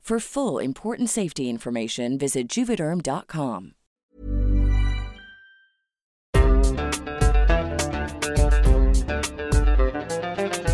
For 0.00 0.18
full 0.18 0.58
important 0.58 1.08
safety 1.08 1.48
information, 1.48 2.18
visit 2.18 2.48
juvederm.com. 2.48 3.74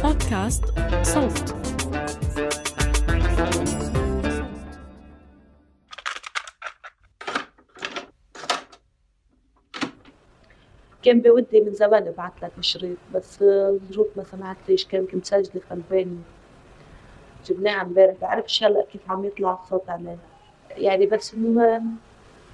بودكاست 0.02 0.64
صوت 1.02 1.54
كان 11.02 11.20
بودي 11.20 11.60
من 11.60 11.74
زمان 11.74 12.08
ابعت 12.08 12.42
لك 12.42 12.52
شريط 12.60 12.98
بس 13.14 13.42
الظروف 13.42 14.06
ما 14.16 14.24
سمعت 14.24 14.56
ليش 14.68 14.84
كان 14.86 15.06
كنت 15.06 15.24
سجلة 15.26 15.62
خلفاني 15.70 16.18
جبناه 17.46 17.82
امبارح 17.82 18.14
بعرفش 18.20 18.62
هلا 18.64 18.84
كيف 18.92 19.10
عم 19.10 19.24
يطلع 19.24 19.58
الصوت 19.62 19.90
عليه 19.90 20.18
يعني 20.76 21.06
بس 21.06 21.34
المهم 21.34 21.96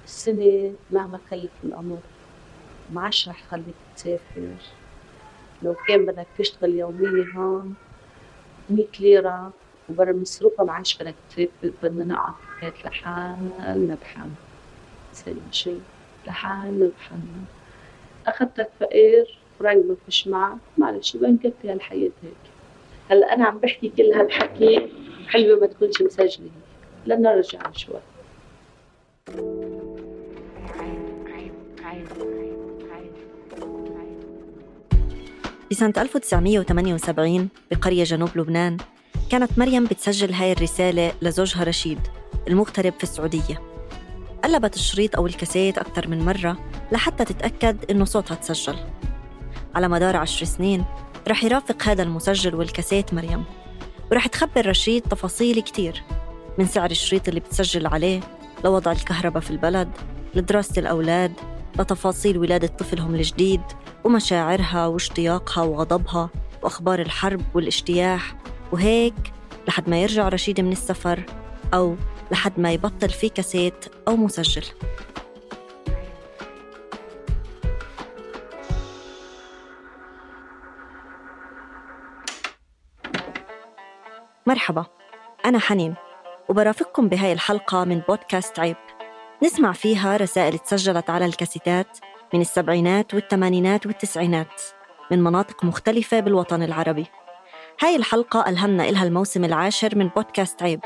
السنة 0.05 0.73
مهما 0.91 1.19
خيف 1.29 1.51
الأمر 1.63 1.99
ما 2.93 3.01
عادش 3.01 3.29
رح 3.29 3.43
خليك 3.47 3.75
تسافر 3.95 4.55
لو 5.63 5.75
كان 5.87 6.05
بدك 6.05 6.27
تشتغل 6.37 6.75
يومية 6.75 7.25
هون 7.35 7.75
مية 8.69 8.87
ليرة 8.99 9.53
وبرا 9.89 10.11
مصروفها 10.13 10.65
ما 10.65 10.73
عادش 10.73 10.97
بدك 11.03 11.15
تسافر 11.29 11.73
بدنا 11.83 12.05
نقعد 12.05 12.33
بيت 12.61 12.85
لحالنا 12.85 13.97
بحالنا. 14.01 14.35
سلم 15.13 15.47
شي 15.51 15.75
لحالنا 16.27 16.91
بحالنا. 16.97 17.45
أخذتك 18.27 18.69
فقير 18.79 19.25
فرنك 19.59 19.85
ما 19.85 19.95
فيش 20.05 20.27
معك 20.27 20.57
معلش 20.77 21.17
بنكفي 21.17 21.71
هالحياة 21.71 22.11
هيك؟ 22.23 22.52
هلا 23.09 23.33
أنا 23.33 23.45
عم 23.45 23.57
بحكي 23.57 23.89
كل 23.97 24.03
هالحكي 24.03 24.89
حلوة 25.27 25.59
ما 25.59 25.67
تكونش 25.67 26.01
مسجلة 26.01 26.49
لنرجع 27.05 27.71
شوي. 27.71 27.99
بسنة 35.71 35.93
1978 35.97 37.49
بقرية 37.71 38.03
جنوب 38.03 38.29
لبنان 38.35 38.77
كانت 39.31 39.59
مريم 39.59 39.85
بتسجل 39.85 40.33
هاي 40.33 40.51
الرسالة 40.51 41.13
لزوجها 41.21 41.63
رشيد 41.63 41.99
المغترب 42.47 42.93
في 42.97 43.03
السعودية. 43.03 43.61
قلبت 44.43 44.75
الشريط 44.75 45.15
أو 45.15 45.27
الكاسيت 45.27 45.77
أكثر 45.77 46.07
من 46.07 46.25
مرة 46.25 46.57
لحتى 46.91 47.25
تتأكد 47.25 47.91
إنه 47.91 48.05
صوتها 48.05 48.35
تسجل. 48.35 48.75
على 49.75 49.87
مدار 49.87 50.17
عشر 50.17 50.45
سنين 50.45 50.85
رح 51.27 51.43
يرافق 51.43 51.83
هذا 51.83 52.03
المسجل 52.03 52.55
والكاسيت 52.55 53.13
مريم. 53.13 53.43
ورح 54.11 54.27
تخبر 54.27 54.69
رشيد 54.69 55.01
تفاصيل 55.01 55.59
كتير 55.59 56.03
من 56.57 56.65
سعر 56.65 56.91
الشريط 56.91 57.27
اللي 57.27 57.39
بتسجل 57.39 57.87
عليه 57.87 58.19
لوضع 58.63 58.91
الكهرباء 58.91 59.41
في 59.41 59.51
البلد 59.51 59.89
لدراسة 60.35 60.79
الأولاد 60.79 61.31
لتفاصيل 61.79 62.37
ولادة 62.37 62.67
طفلهم 62.67 63.15
الجديد 63.15 63.61
ومشاعرها 64.03 64.87
واشتياقها 64.87 65.63
وغضبها 65.63 66.29
وأخبار 66.63 67.01
الحرب 67.01 67.41
والاجتياح. 67.53 68.35
وهيك 68.71 69.33
لحد 69.67 69.89
ما 69.89 70.01
يرجع 70.01 70.29
رشيد 70.29 70.61
من 70.61 70.71
السفر 70.71 71.23
أو 71.73 71.95
لحد 72.31 72.53
ما 72.57 72.71
يبطل 72.71 73.09
في 73.09 73.29
كاسيت 73.29 73.85
أو 74.07 74.15
مسجل. 74.15 74.63
مرحبا 84.47 84.85
أنا 85.45 85.59
حنين 85.59 85.95
وبرافقكم 86.49 87.09
بهاي 87.09 87.33
الحلقة 87.33 87.83
من 87.83 88.01
بودكاست 88.07 88.59
عيب. 88.59 88.75
نسمع 89.43 89.71
فيها 89.71 90.17
رسائل 90.17 90.59
تسجلت 90.59 91.09
على 91.09 91.25
الكاسيتات 91.25 91.97
من 92.33 92.41
السبعينات 92.41 93.13
والثمانينات 93.13 93.85
والتسعينات 93.85 94.61
من 95.11 95.23
مناطق 95.23 95.63
مختلفة 95.63 96.19
بالوطن 96.19 96.63
العربي. 96.63 97.05
هاي 97.81 97.95
الحلقة 97.95 98.49
ألهمنا 98.49 98.89
إلها 98.89 99.03
الموسم 99.03 99.45
العاشر 99.45 99.97
من 99.97 100.07
بودكاست 100.07 100.63
عيب 100.63 100.79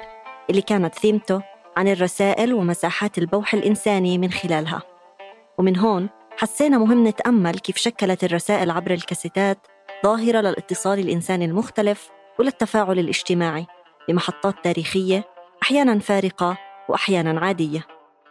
اللي 0.49 0.61
كانت 0.61 0.95
ثيمته 0.95 1.41
عن 1.77 1.87
الرسائل 1.87 2.53
ومساحات 2.53 3.17
البوح 3.17 3.53
الإنساني 3.53 4.17
من 4.17 4.31
خلالها. 4.31 4.81
ومن 5.57 5.77
هون 5.77 6.09
حسينا 6.37 6.77
مهم 6.77 7.07
نتأمل 7.07 7.59
كيف 7.59 7.77
شكلت 7.77 8.23
الرسائل 8.23 8.71
عبر 8.71 8.91
الكاسيتات 8.91 9.57
ظاهرة 10.03 10.41
للاتصال 10.41 10.99
الإنساني 10.99 11.45
المختلف 11.45 12.16
وللتفاعل 12.39 12.99
الاجتماعي 12.99 13.67
بمحطات 14.09 14.55
تاريخية 14.63 15.23
أحيانا 15.63 15.99
فارقة 15.99 16.57
وأحيانا 16.89 17.39
عادية. 17.39 17.87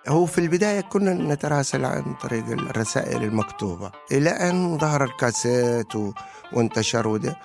هو 0.09 0.27
في 0.27 0.39
البداية 0.39 0.81
كنا 0.81 1.15
نتراسل 1.34 1.84
عن 1.84 2.15
طريق 2.15 2.44
الرسائل 2.49 3.22
المكتوبة. 3.22 3.93
إلى 4.12 4.31
أن 4.31 4.78
ظهر 4.78 5.05
الكاسيت 5.05 5.97
و... 5.97 6.12
وانتشر 6.53 7.09
وده 7.09 7.37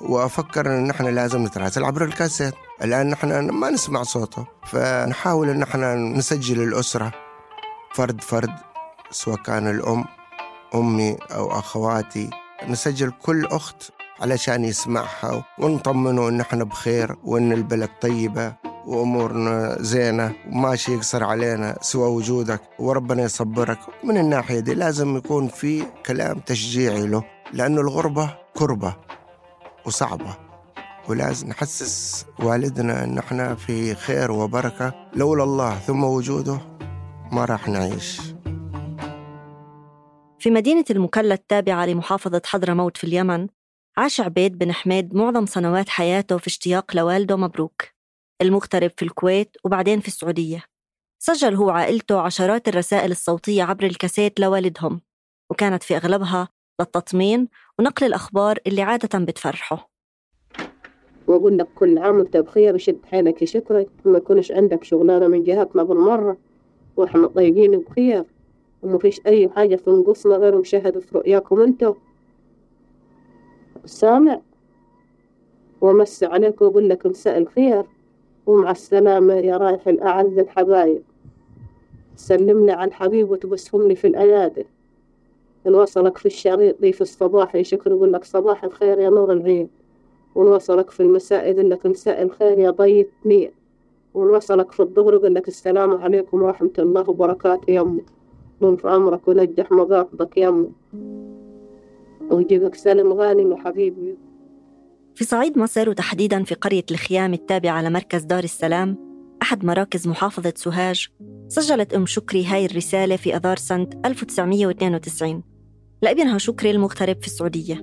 وأفكر 0.00 0.66
أن 0.66 0.86
نحن 0.86 1.14
لازم 1.14 1.44
نتراسل 1.44 1.84
عبر 1.84 2.04
الكاسيت. 2.04 2.54
الآن 2.84 3.10
نحن 3.10 3.50
ما 3.50 3.70
نسمع 3.70 4.02
صوته 4.02 4.46
فنحاول 4.66 5.48
أن 5.48 5.58
نحن 5.58 6.12
نسجل 6.16 6.62
الأسرة. 6.62 7.12
فرد 7.94 8.20
فرد 8.20 8.54
سواء 9.10 9.36
كان 9.36 9.70
الأم 9.70 10.04
أمي 10.74 11.16
أو 11.34 11.58
أخواتي 11.58 12.30
نسجل 12.68 13.10
كل 13.10 13.46
أخت 13.46 13.90
علشان 14.20 14.64
يسمعها 14.64 15.44
ونطمنه 15.58 16.28
إن 16.28 16.40
إحنا 16.40 16.64
بخير 16.64 17.16
وإن 17.24 17.52
البلد 17.52 17.88
طيبة 18.00 18.54
وأمورنا 18.86 19.76
زينة 19.80 20.32
وما 20.52 20.76
شيء 20.76 20.94
يقصر 20.94 21.24
علينا 21.24 21.78
سوى 21.80 22.08
وجودك 22.08 22.60
وربنا 22.78 23.22
يصبرك. 23.22 23.78
من 24.04 24.16
الناحية 24.18 24.60
دي 24.60 24.74
لازم 24.74 25.16
يكون 25.16 25.48
في 25.48 25.82
كلام 26.06 26.38
تشجيعي 26.38 27.06
له 27.06 27.24
لأنه 27.52 27.80
الغربة 27.80 28.34
كربة 28.56 28.96
وصعبة. 29.86 30.36
ولازم 31.08 31.48
نحسس 31.48 32.26
والدنا 32.38 33.04
إن 33.04 33.18
إحنا 33.18 33.54
في 33.54 33.94
خير 33.94 34.30
وبركة. 34.32 34.92
لولا 35.16 35.44
الله 35.44 35.74
ثم 35.78 36.04
وجوده 36.04 36.58
ما 37.32 37.44
راح 37.44 37.68
نعيش. 37.68 38.20
في 40.38 40.50
مدينة 40.50 40.84
المكلا 40.90 41.34
التابعة 41.34 41.86
لمحافظة 41.86 42.42
حضرموت 42.46 42.96
في 42.96 43.04
اليمن 43.04 43.46
عاش 43.98 44.20
عبيد 44.20 44.58
بن 44.58 44.72
حميد 44.72 45.14
معظم 45.14 45.46
سنوات 45.46 45.88
حياته 45.88 46.38
في 46.38 46.46
اشتياق 46.46 46.96
لوالده 46.96 47.36
مبروك 47.36 47.82
المغترب 48.42 48.90
في 48.96 49.02
الكويت 49.02 49.56
وبعدين 49.64 50.00
في 50.00 50.08
السعودية. 50.08 50.64
سجل 51.22 51.54
هو 51.54 51.66
وعائلته 51.66 52.20
عشرات 52.20 52.68
الرسائل 52.68 53.10
الصوتية 53.10 53.62
عبر 53.62 53.84
الكاسيت 53.84 54.40
لوالدهم 54.40 55.00
وكانت 55.50 55.82
في 55.82 55.96
أغلبها 55.96 56.48
للتطمين 56.80 57.48
ونقل 57.78 58.06
الأخبار 58.06 58.58
اللي 58.66 58.82
عادة 58.82 59.18
بتفرحه. 59.18 59.90
وأقول 61.26 61.58
لك 61.58 61.68
كل 61.74 61.98
عام 61.98 62.16
وأنت 62.18 62.36
بخير 62.36 62.74
وشد 62.74 63.00
حيلك 63.04 63.42
يشكرك 63.42 63.88
ما 64.04 64.18
يكونش 64.18 64.52
عندك 64.52 64.84
شغلانة 64.84 65.28
من 65.28 65.44
جهتنا 65.44 65.82
بالمرة. 65.82 66.36
وإحنا 66.96 67.26
طيبين 67.26 67.78
بخير 67.78 68.24
وما 68.82 68.98
فيش 68.98 69.20
أي 69.26 69.48
حاجة 69.48 69.76
في 69.76 69.90
نقصنا 69.90 70.36
غير 70.36 70.58
مشاهدة 70.58 71.02
رؤياكم 71.14 71.60
أنتم 71.60 71.94
سامع. 73.84 74.40
ومسي 75.80 76.26
عليك 76.26 76.62
وأقول 76.62 76.88
لك 76.88 77.06
مساء 77.06 77.38
الخير 77.38 77.84
ومع 78.46 78.70
السلامة 78.70 79.34
يا 79.34 79.56
رايح 79.56 79.88
الأعز 79.88 80.38
الحبايب. 80.38 81.02
سلمني 82.16 82.72
على 82.72 82.88
الحبيب 82.88 83.30
وتبسهم 83.30 83.88
لي 83.88 83.94
في 83.94 84.06
الأيادي. 84.06 84.66
إن 85.66 85.74
وصلك 85.74 86.18
في 86.18 86.26
الشريط 86.26 86.84
في 86.84 87.00
الصباح 87.00 87.54
يشكر 87.54 87.90
يقول 87.90 88.12
لك 88.12 88.24
صباح 88.24 88.64
الخير 88.64 88.98
يا 88.98 89.10
نور 89.10 89.32
العين. 89.32 89.68
ونوصلك 90.34 90.90
في 90.90 91.00
المساء 91.00 91.50
يقول 91.50 91.70
لك 91.70 91.86
مساء 91.86 92.22
الخير 92.22 92.58
يا 92.58 92.70
ضيف 92.70 93.06
نير. 93.24 93.52
ونوصلك 94.14 94.72
في 94.72 94.80
الظهر 94.80 95.14
يقول 95.14 95.34
لك 95.34 95.48
السلام 95.48 95.90
عليكم 95.90 96.42
ورحمة 96.42 96.70
الله 96.78 97.10
وبركاته 97.10 97.70
يمه 97.70 98.02
طول 98.60 98.78
في 98.78 98.88
عمرك 98.88 99.28
ونجح 99.28 99.72
مقاصدك 99.72 100.36
يمه 100.36 100.68
ويجيبك 102.32 102.74
سلم 102.74 103.12
غانم 103.12 103.52
يا 103.52 103.56
حبيبي. 103.56 104.18
في 105.14 105.24
صعيد 105.24 105.58
مصر 105.58 105.88
وتحديدا 105.88 106.44
في 106.44 106.54
قرية 106.54 106.84
الخيام 106.90 107.32
التابعة 107.34 107.82
لمركز 107.82 108.22
دار 108.22 108.44
السلام 108.44 108.96
أحد 109.42 109.64
مراكز 109.64 110.08
محافظة 110.08 110.52
سوهاج 110.56 111.08
سجلت 111.48 111.94
أم 111.94 112.06
شكري 112.06 112.44
هاي 112.44 112.66
الرسالة 112.66 113.16
في 113.16 113.36
أذار 113.36 113.56
سنة 113.56 113.88
1992 114.04 115.42
لابنها 116.02 116.38
شكري 116.38 116.70
المغترب 116.70 117.20
في 117.20 117.26
السعودية 117.26 117.80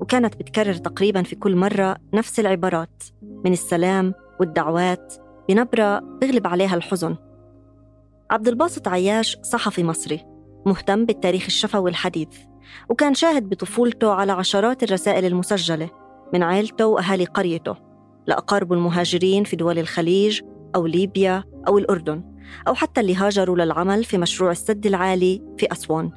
وكانت 0.00 0.36
بتكرر 0.36 0.74
تقريبا 0.74 1.22
في 1.22 1.36
كل 1.36 1.56
مرة 1.56 1.96
نفس 2.14 2.40
العبارات 2.40 3.02
من 3.22 3.52
السلام 3.52 4.14
والدعوات 4.40 5.14
بنبرة 5.48 5.98
بغلب 5.98 6.46
عليها 6.46 6.74
الحزن. 6.74 7.16
عبد 8.30 8.48
الباسط 8.48 8.88
عياش 8.88 9.38
صحفي 9.42 9.84
مصري 9.84 10.20
مهتم 10.66 11.04
بالتاريخ 11.04 11.44
الشفوي 11.46 11.90
الحديث. 11.90 12.49
وكان 12.88 13.14
شاهد 13.14 13.48
بطفولته 13.48 14.12
على 14.12 14.32
عشرات 14.32 14.82
الرسائل 14.82 15.24
المسجلة 15.24 15.90
من 16.34 16.42
عائلته 16.42 16.86
وأهالي 16.86 17.24
قريته 17.24 17.76
لأقاربه 18.26 18.74
المهاجرين 18.74 19.44
في 19.44 19.56
دول 19.56 19.78
الخليج 19.78 20.40
أو 20.74 20.86
ليبيا 20.86 21.44
أو 21.68 21.78
الأردن 21.78 22.22
أو 22.68 22.74
حتى 22.74 23.00
اللي 23.00 23.14
هاجروا 23.14 23.56
للعمل 23.56 24.04
في 24.04 24.18
مشروع 24.18 24.50
السد 24.50 24.86
العالي 24.86 25.42
في 25.58 25.72
أسوان. 25.72 26.10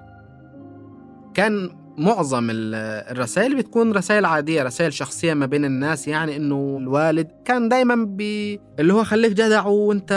كان 1.33 1.69
معظم 1.97 2.47
الرسائل 2.51 3.55
بتكون 3.55 3.91
رسائل 3.91 4.25
عادية 4.25 4.63
رسائل 4.63 4.93
شخصية 4.93 5.33
ما 5.33 5.45
بين 5.45 5.65
الناس 5.65 6.07
يعني 6.07 6.35
إنه 6.35 6.77
الوالد 6.81 7.27
كان 7.45 7.69
دايما 7.69 7.95
بي 7.95 8.59
اللي 8.79 8.93
هو 8.93 9.03
خليك 9.03 9.31
جدع 9.31 9.65
وأنت 9.65 10.11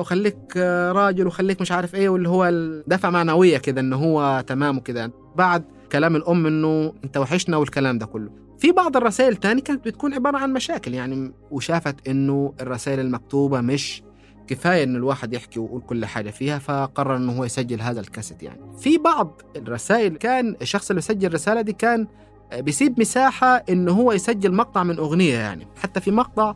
وخليك 0.00 0.56
راجل 0.92 1.26
وخليك 1.26 1.60
مش 1.60 1.72
عارف 1.72 1.94
إيه 1.94 2.08
واللي 2.08 2.28
هو 2.28 2.44
الدفع 2.48 3.10
معنوية 3.10 3.58
كده 3.58 3.80
إنه 3.80 3.96
هو 3.96 4.44
تمام 4.46 4.78
وكده. 4.78 5.12
بعد 5.36 5.64
كلام 5.92 6.16
الأم 6.16 6.46
إنه 6.46 6.92
أنت 7.04 7.16
وحشنا 7.16 7.56
والكلام 7.56 7.98
ده 7.98 8.06
كله. 8.06 8.30
في 8.58 8.72
بعض 8.72 8.96
الرسائل 8.96 9.32
الثانية 9.32 9.62
كانت 9.62 9.84
بتكون 9.88 10.14
عبارة 10.14 10.38
عن 10.38 10.52
مشاكل 10.52 10.94
يعني 10.94 11.32
وشافت 11.50 12.08
إنه 12.08 12.52
الرسائل 12.60 13.00
المكتوبة 13.00 13.60
مش 13.60 14.02
كفاية 14.46 14.84
إن 14.84 14.96
الواحد 14.96 15.32
يحكي 15.32 15.60
ويقول 15.60 15.80
كل 15.82 16.06
حاجة 16.06 16.30
فيها 16.30 16.58
فقرر 16.58 17.16
إنه 17.16 17.32
هو 17.32 17.44
يسجل 17.44 17.80
هذا 17.80 18.00
الكاسيت 18.00 18.42
يعني. 18.42 18.60
في 18.78 18.98
بعض 18.98 19.42
الرسائل 19.56 20.16
كان 20.16 20.56
الشخص 20.62 20.90
اللي 20.90 21.02
سجل 21.02 21.26
الرسالة 21.26 21.60
دي 21.60 21.72
كان 21.72 22.06
بيسيب 22.54 23.00
مساحة 23.00 23.56
إنه 23.68 23.92
هو 23.92 24.12
يسجل 24.12 24.52
مقطع 24.54 24.82
من 24.82 24.98
أغنية 24.98 25.34
يعني. 25.34 25.66
حتى 25.82 26.00
في 26.00 26.10
مقطع 26.10 26.54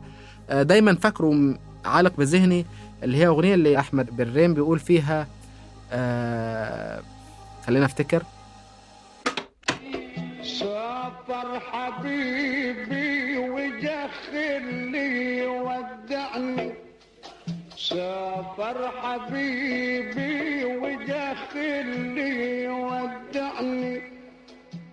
دايما 0.51 0.95
فاكره 0.95 1.57
عالق 1.85 2.17
بذهني 2.17 2.65
اللي 3.03 3.17
هي 3.17 3.27
أغنية 3.27 3.53
اللي 3.53 3.79
أحمد 3.79 4.17
برين 4.17 4.53
بيقول 4.53 4.79
فيها 4.79 5.27
آه 5.91 7.01
خلينا 7.67 7.85
أفتكر. 7.85 8.23
سافر 11.09 11.59
حبيبي 11.59 13.37
وجخلي 13.37 15.47
ودعني. 15.47 16.73
سافر 17.77 18.91
حبيبي 18.91 20.65
وجخلي 20.65 22.67
ودعني. 22.67 24.01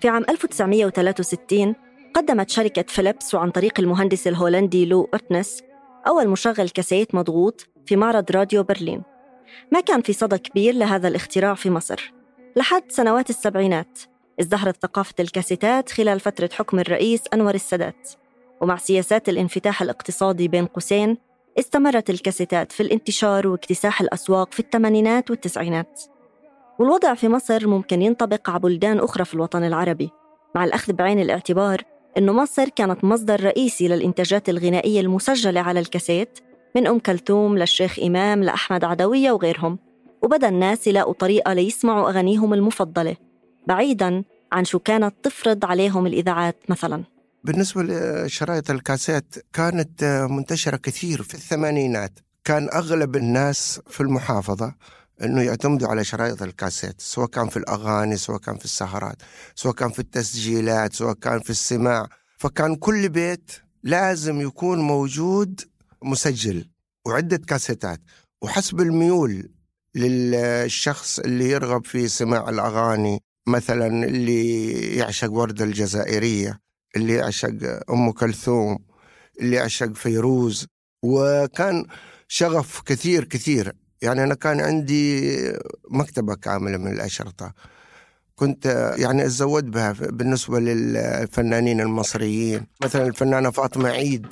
في 0.00 0.08
عام 0.08 0.24
1963 0.28 1.74
قدمت 2.14 2.50
شركة 2.50 2.84
فيليبس 2.88 3.34
وعن 3.34 3.50
طريق 3.50 3.80
المهندس 3.80 4.26
الهولندي 4.26 4.86
لو 4.86 5.08
أوتنس 5.14 5.62
أول 6.06 6.28
مشغل 6.28 6.68
كاسيت 6.68 7.14
مضغوط 7.14 7.66
في 7.86 7.96
معرض 7.96 8.30
راديو 8.30 8.62
برلين. 8.62 9.02
ما 9.72 9.80
كان 9.80 10.02
في 10.02 10.12
صدى 10.12 10.38
كبير 10.38 10.74
لهذا 10.74 11.08
الاختراع 11.08 11.54
في 11.54 11.70
مصر. 11.70 12.12
لحد 12.56 12.82
سنوات 12.88 13.30
السبعينات. 13.30 13.98
ازدهرت 14.40 14.76
ثقافة 14.82 15.14
الكاسيتات 15.20 15.90
خلال 15.90 16.20
فترة 16.20 16.50
حكم 16.52 16.78
الرئيس 16.78 17.22
أنور 17.34 17.54
السادات. 17.54 18.10
ومع 18.60 18.76
سياسات 18.76 19.28
الانفتاح 19.28 19.82
الاقتصادي 19.82 20.48
بين 20.48 20.66
قوسين 20.66 21.18
استمرت 21.58 22.10
الكاسيتات 22.10 22.72
في 22.72 22.82
الانتشار 22.82 23.48
واكتساح 23.48 24.00
الأسواق 24.00 24.52
في 24.52 24.60
الثمانينات 24.60 25.30
والتسعينات. 25.30 26.02
والوضع 26.78 27.14
في 27.14 27.28
مصر 27.28 27.66
ممكن 27.66 28.02
ينطبق 28.02 28.50
على 28.50 28.58
بلدان 28.58 28.98
أخرى 28.98 29.24
في 29.24 29.34
الوطن 29.34 29.64
العربي 29.64 30.10
مع 30.54 30.64
الأخذ 30.64 30.92
بعين 30.92 31.20
الاعتبار 31.20 31.82
أنه 32.18 32.32
مصر 32.32 32.68
كانت 32.68 33.04
مصدر 33.04 33.44
رئيسي 33.44 33.88
للإنتاجات 33.88 34.48
الغنائية 34.48 35.00
المسجلة 35.00 35.60
على 35.60 35.80
الكاسيت 35.80 36.38
من 36.76 36.86
أم 36.86 36.98
كلثوم 36.98 37.58
للشيخ 37.58 37.98
إمام 37.98 38.42
لأحمد 38.42 38.84
عدوية 38.84 39.32
وغيرهم. 39.32 39.78
وبدأ 40.22 40.48
الناس 40.48 40.86
يلاقوا 40.86 41.12
طريقة 41.12 41.52
ليسمعوا 41.52 42.10
أغانيهم 42.10 42.54
المفضلة. 42.54 43.16
بعيداً 43.66 44.24
عن 44.52 44.64
شو 44.64 44.78
كانت 44.78 45.14
تفرض 45.22 45.64
عليهم 45.64 46.06
الإذاعات 46.06 46.56
مثلاً. 46.68 47.04
بالنسبة 47.44 47.82
لشرايط 47.82 48.70
الكاسيت 48.70 49.34
كانت 49.52 50.04
منتشرة 50.30 50.76
كثير 50.76 51.22
في 51.22 51.34
الثمانينات. 51.34 52.18
كان 52.44 52.68
أغلب 52.74 53.16
الناس 53.16 53.80
في 53.86 54.00
المحافظة 54.00 54.74
إنه 55.22 55.42
يعتمدوا 55.42 55.88
على 55.88 56.04
شرايط 56.04 56.42
الكاسيت 56.42 57.00
سواء 57.00 57.26
كان 57.28 57.48
في 57.48 57.56
الأغاني 57.56 58.16
سواء 58.16 58.38
كان 58.38 58.56
في 58.56 58.64
السهرات 58.64 59.16
سواء 59.54 59.74
كان 59.74 59.90
في 59.90 59.98
التسجيلات 59.98 60.92
سواء 60.92 61.14
كان 61.14 61.40
في 61.40 61.50
السماع. 61.50 62.08
فكان 62.38 62.76
كل 62.76 63.08
بيت 63.08 63.50
لازم 63.82 64.40
يكون 64.40 64.78
موجود 64.78 65.60
مسجل 66.02 66.68
وعدة 67.06 67.36
كاسيتات. 67.36 68.00
وحسب 68.42 68.80
الميول 68.80 69.50
للشخص 69.94 71.18
اللي 71.18 71.50
يرغب 71.50 71.84
في 71.86 72.08
سماع 72.08 72.48
الأغاني 72.48 73.22
مثلا 73.46 73.86
اللي 73.86 74.72
يعشق 74.96 75.32
وردة 75.32 75.64
الجزائرية 75.64 76.60
اللي 76.96 77.14
يعشق 77.14 77.52
أم 77.90 78.10
كلثوم 78.10 78.78
اللي 79.40 79.56
يعشق 79.56 79.92
فيروز 79.92 80.66
وكان 81.02 81.86
شغف 82.28 82.80
كثير 82.80 83.24
كثير. 83.24 83.72
يعني 84.02 84.22
أنا 84.22 84.34
كان 84.34 84.60
عندي 84.60 85.32
مكتبة 85.90 86.34
كاملة 86.34 86.76
من 86.76 86.92
الأشرطة. 86.92 87.52
كنت 88.34 88.94
يعني 88.98 89.24
أتزود 89.24 89.70
بها 89.70 89.92
بالنسبة 89.92 90.60
للفنانين 90.60 91.80
المصريين. 91.80 92.66
مثلا 92.82 93.06
الفنانة 93.06 93.50
فاطمة 93.50 93.88
عيد. 93.88 94.26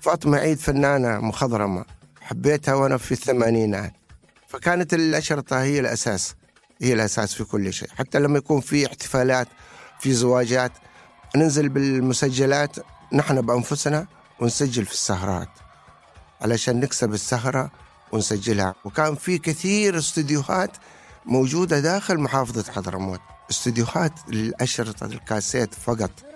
فاطمة 0.00 0.38
عيد 0.38 0.58
فنانة 0.58 1.20
مخضرمة. 1.20 1.84
حبيتها 2.20 2.74
وأنا 2.74 2.96
في 2.96 3.12
الثمانينات. 3.12 3.92
فكانت 4.48 4.94
الأشرطة 4.94 5.62
هي 5.62 5.80
الأساس. 5.80 6.34
هي 6.82 6.92
الأساس 6.92 7.34
في 7.34 7.44
كل 7.44 7.72
شيء. 7.72 7.88
حتى 7.98 8.18
لما 8.18 8.38
يكون 8.38 8.60
في 8.60 8.86
احتفالات 8.86 9.48
في 10.00 10.12
زواجات 10.12 10.72
ننزل 11.36 11.68
بالمسجلات 11.68 12.76
نحن 13.12 13.40
بأنفسنا 13.40 14.06
ونسجل 14.40 14.86
في 14.86 14.92
السهرات. 14.92 15.48
علشان 16.40 16.80
نكسب 16.80 17.14
السهرة 17.14 17.70
ونسجلها. 18.12 18.74
وكان 18.84 19.14
في 19.14 19.38
كثير 19.38 19.98
استديوهات 19.98 20.70
موجودة 21.26 21.80
داخل 21.80 22.18
محافظة 22.18 22.72
حضرموت. 22.72 23.20
استديوهات 23.50 24.12
للأشرطة 24.28 25.06
الكاسيت 25.06 25.74
فقط. 25.74 26.29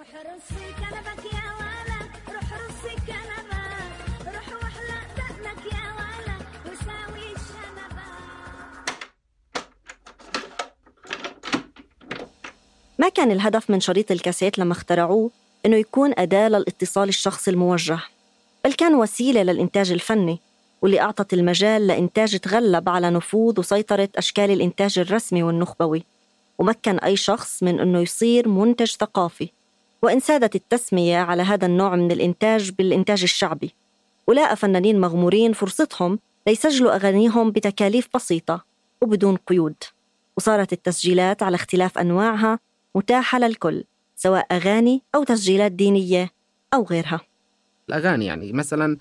كان 13.25 13.33
الهدف 13.33 13.71
من 13.71 13.81
شريط 13.81 14.11
الكاسيت 14.11 14.59
لما 14.59 14.73
اخترعوه 14.73 15.31
إنه 15.67 15.77
يكون 15.77 16.13
أداة 16.19 16.49
للاتصال 16.49 17.09
الشخصي 17.09 17.51
الموجه 17.51 17.99
بل 18.65 18.73
كان 18.73 18.95
وسيلة 18.95 19.43
للإنتاج 19.43 19.93
الفني 19.93 20.39
واللي 20.83 21.01
أعطت 21.01 21.35
المجال 21.35 21.87
لإنتاج 21.87 22.39
تغلب 22.39 22.89
على 22.89 23.11
نفوذ 23.11 23.61
وسيطرة 23.61 24.09
أشكال 24.17 24.51
الإنتاج 24.51 24.99
الرسمي 24.99 25.43
والنخبوي 25.43 26.05
ومكن 26.59 26.99
أي 26.99 27.17
شخص 27.17 27.63
من 27.63 27.81
أنه 27.81 28.01
يصير 28.01 28.49
منتج 28.49 28.91
ثقافي 28.91 29.49
وإن 30.03 30.21
سادت 30.21 30.55
التسمية 30.55 31.19
على 31.19 31.43
هذا 31.43 31.67
النوع 31.67 31.97
من 31.97 32.13
الإنتاج 32.13 32.71
بالإنتاج 32.71 33.23
الشعبي. 33.23 33.75
ولقى 34.27 34.57
فنانين 34.57 35.01
مغمورين 35.01 35.53
فرصتهم 35.53 36.19
ليسجلوا 36.47 36.95
أغانيهم 36.95 37.51
بتكاليف 37.51 38.09
بسيطة 38.15 38.65
وبدون 39.03 39.37
قيود 39.37 39.75
وصارت 40.37 40.73
التسجيلات 40.73 41.43
على 41.43 41.55
اختلاف 41.55 41.99
أنواعها 41.99 42.59
متاحة 42.97 43.39
للكل 43.39 43.85
سواء 44.17 44.47
أغاني 44.53 45.03
أو 45.15 45.25
تسجيلات 45.25 45.73
دينية 45.73 46.31
أو 46.75 46.85
غيرها. 46.85 47.21
الأغاني 47.89 48.27
يعني 48.27 48.53
مثلا 48.53 48.97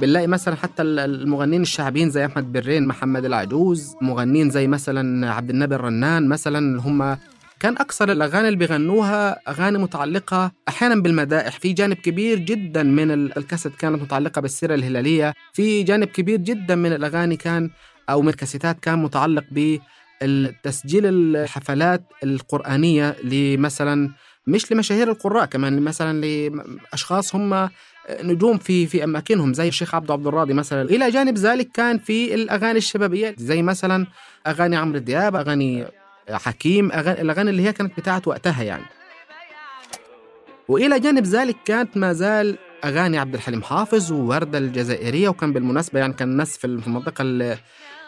بنلاقي 0.00 0.26
مثلا 0.26 0.54
حتى 0.56 0.82
المغنيين 0.82 1.62
الشعبيين 1.62 2.10
زي 2.10 2.26
أحمد 2.26 2.52
برين 2.52 2.86
محمد 2.86 3.24
العجوز 3.24 3.96
مغنيين 4.00 4.50
زي 4.50 4.66
مثلا 4.66 5.32
عبد 5.32 5.50
النبي 5.50 5.74
الرنان 5.74 6.28
مثلا 6.28 6.80
هم 6.80 7.18
كان 7.60 7.76
أكثر 7.76 8.12
الأغاني 8.12 8.48
اللي 8.48 8.58
بيغنوها 8.58 9.40
أغاني 9.50 9.78
متعلقة 9.78 10.52
أحيانا 10.68 10.94
بالمدائح. 11.02 11.58
في 11.58 11.72
جانب 11.72 11.96
كبير 11.96 12.38
جدا 12.38 12.82
من 12.82 13.10
الكاسيت 13.10 13.74
كانت 13.74 14.02
متعلقة 14.02 14.40
بالسيرة 14.40 14.74
الهلالية. 14.74 15.34
في 15.52 15.82
جانب 15.82 16.08
كبير 16.08 16.38
جدا 16.38 16.74
من 16.74 16.92
الأغاني 16.92 17.36
كان 17.36 17.70
أو 18.10 18.22
من 18.22 18.28
الكاسيتات 18.28 18.80
كان 18.80 18.98
متعلق 19.02 19.44
بالتسجيل 20.24 21.06
الحفلات 21.06 22.02
القرآنية 22.22 23.16
لمثلا 23.24 24.10
مش 24.46 24.72
لمشاهير 24.72 25.10
القراء 25.10 25.44
كمان 25.44 25.82
مثلا 25.82 26.20
لأشخاص 26.90 27.34
هم 27.34 27.68
نجوم 28.22 28.58
في 28.58 28.86
في 28.86 29.04
أماكنهم 29.04 29.54
زي 29.54 29.68
الشيخ 29.68 29.94
عبد 29.94 30.10
عبد 30.10 30.26
الراضي 30.26 30.54
مثلا. 30.54 30.82
إلى 30.82 31.10
جانب 31.10 31.38
ذلك 31.38 31.68
كان 31.74 31.98
في 31.98 32.34
الأغاني 32.34 32.78
الشبابية 32.78 33.34
زي 33.38 33.62
مثلا 33.62 34.06
أغاني 34.46 34.76
عمرو 34.76 34.98
دياب 34.98 35.36
أغاني 35.36 35.86
حكيم 36.30 36.92
أغاني 36.92 37.20
الأغاني 37.20 37.50
اللي 37.50 37.62
هي 37.62 37.72
كانت 37.72 38.00
بتاعت 38.00 38.28
وقتها 38.28 38.62
يعني. 38.62 38.84
وإلى 40.68 41.00
جانب 41.00 41.24
ذلك 41.24 41.56
كانت 41.64 41.96
ما 41.96 42.12
زال 42.12 42.58
أغاني 42.84 43.18
عبد 43.18 43.34
الحليم 43.34 43.62
حافظ 43.62 44.12
ووردة 44.12 44.58
الجزائرية 44.58 45.28
وكان 45.28 45.52
بالمناسبة 45.52 46.00
يعني 46.00 46.12
كان 46.12 46.30
الناس 46.30 46.58
في 46.58 46.64
المنطقة 46.64 47.56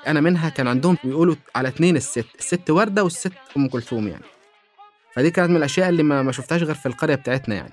أنا 0.06 0.20
منها 0.20 0.48
كان 0.48 0.68
عندهم 0.68 0.98
بيقولوا 1.04 1.34
على 1.54 1.68
اثنين 1.68 1.96
الست 1.96 2.26
الست 2.38 2.70
وردة 2.70 3.04
والست 3.04 3.32
أم 3.56 3.68
كلثوم 3.68 4.08
يعني. 4.08 4.24
فدي 5.14 5.30
كانت 5.30 5.50
من 5.50 5.56
الأشياء 5.56 5.88
اللي 5.88 6.02
ما 6.02 6.32
شفتهاش 6.32 6.62
غير 6.62 6.74
في 6.74 6.86
القرية 6.86 7.14
بتاعتنا 7.14 7.54
يعني. 7.54 7.72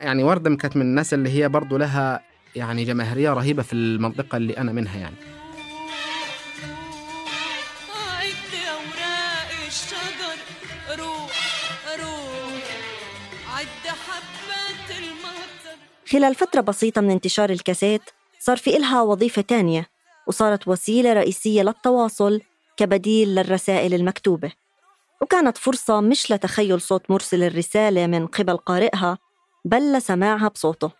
يعني 0.00 0.24
وردة 0.24 0.56
كانت 0.56 0.76
من 0.76 0.82
الناس 0.82 1.14
اللي 1.14 1.30
هي 1.30 1.48
برضو 1.48 1.76
لها 1.76 2.20
يعني 2.56 2.84
جماهيرية 2.84 3.30
رهيبة 3.32 3.62
في 3.62 3.72
المنطقة 3.72 4.36
اللي 4.36 4.56
أنا 4.58 4.72
منها 4.72 4.98
يعني. 4.98 5.16
خلال 16.10 16.34
فترة 16.34 16.60
بسيطة 16.60 17.00
من 17.00 17.10
انتشار 17.10 17.50
الكاسيت 17.50 18.02
صار 18.38 18.56
في 18.56 18.76
إلها 18.76 19.02
وظيفة 19.02 19.42
تانية 19.42 19.93
وصارت 20.26 20.68
وسيلة 20.68 21.12
رئيسية 21.12 21.62
للتواصل 21.62 22.40
كبديل 22.76 23.34
للرسائل 23.34 23.94
المكتوبة. 23.94 24.52
وكانت 25.22 25.58
فرصة 25.58 26.00
مش 26.00 26.30
لتخيل 26.32 26.80
صوت 26.80 27.10
مرسل 27.10 27.42
الرسالة 27.42 28.06
من 28.06 28.26
قبل 28.26 28.56
قارئها 28.56 29.18
بل 29.64 29.92
لسماعها 29.92 30.48
بصوته 30.48 30.90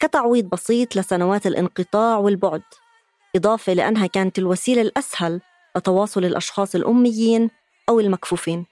كتعويض 0.00 0.44
بسيط 0.44 0.96
لسنوات 0.96 1.46
الانقطاع 1.46 2.18
والبعد 2.18 2.62
إضافة 3.36 3.72
لأنها 3.72 4.06
كانت 4.06 4.38
الوسيلة 4.38 4.82
الأسهل 4.82 5.40
لتواصل 5.76 6.24
الأشخاص 6.24 6.74
الأميين 6.74 7.50
أو 7.88 8.00
المكفوفين. 8.00 8.66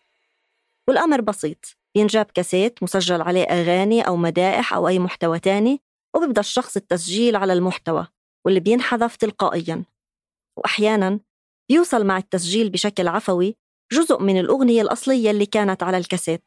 والأمر 0.88 1.21
بسيط 1.21 1.76
ينجاب 1.95 2.26
كاسيت 2.35 2.83
مسجل 2.83 3.23
عليه 3.23 3.45
أغاني 3.45 4.02
أو 4.02 4.16
مدائح 4.16 4.75
أو 4.75 4.88
أي 4.88 4.99
محتوى 4.99 5.38
تاني 5.38 5.80
وبيبدأ 6.14 6.40
الشخص 6.40 6.76
التسجيل 6.76 7.37
على 7.37 7.52
المحتوى 7.52 8.07
واللي 8.45 8.61
بينحذف 8.61 9.16
تلقائياً. 9.16 9.85
وأحياناً 10.61 11.21
بيوصل 11.69 12.07
مع 12.07 12.19
التسجيل 12.19 12.71
بشكل 12.71 13.09
عفوي 13.09 13.57
جزء 13.93 14.23
من 14.23 14.40
الأغنية 14.40 14.83
الأصلية 14.83 15.31
اللي 15.31 15.47
كانت 15.47 15.83
على 15.83 15.97
الكاسيت 15.97 16.45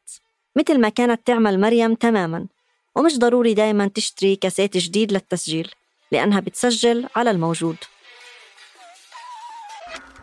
مثل 0.56 0.80
ما 0.80 0.88
كانت 0.88 1.26
تعمل 1.26 1.60
مريم 1.60 1.94
تماماً. 1.94 2.46
ومش 2.96 3.18
ضروري 3.18 3.54
دايما 3.54 3.88
تشتري 3.88 4.36
كاسيت 4.36 4.76
جديد 4.76 5.12
للتسجيل 5.12 5.70
لأنها 6.12 6.40
بتسجل 6.40 7.08
على 7.16 7.30
الموجود. 7.30 7.76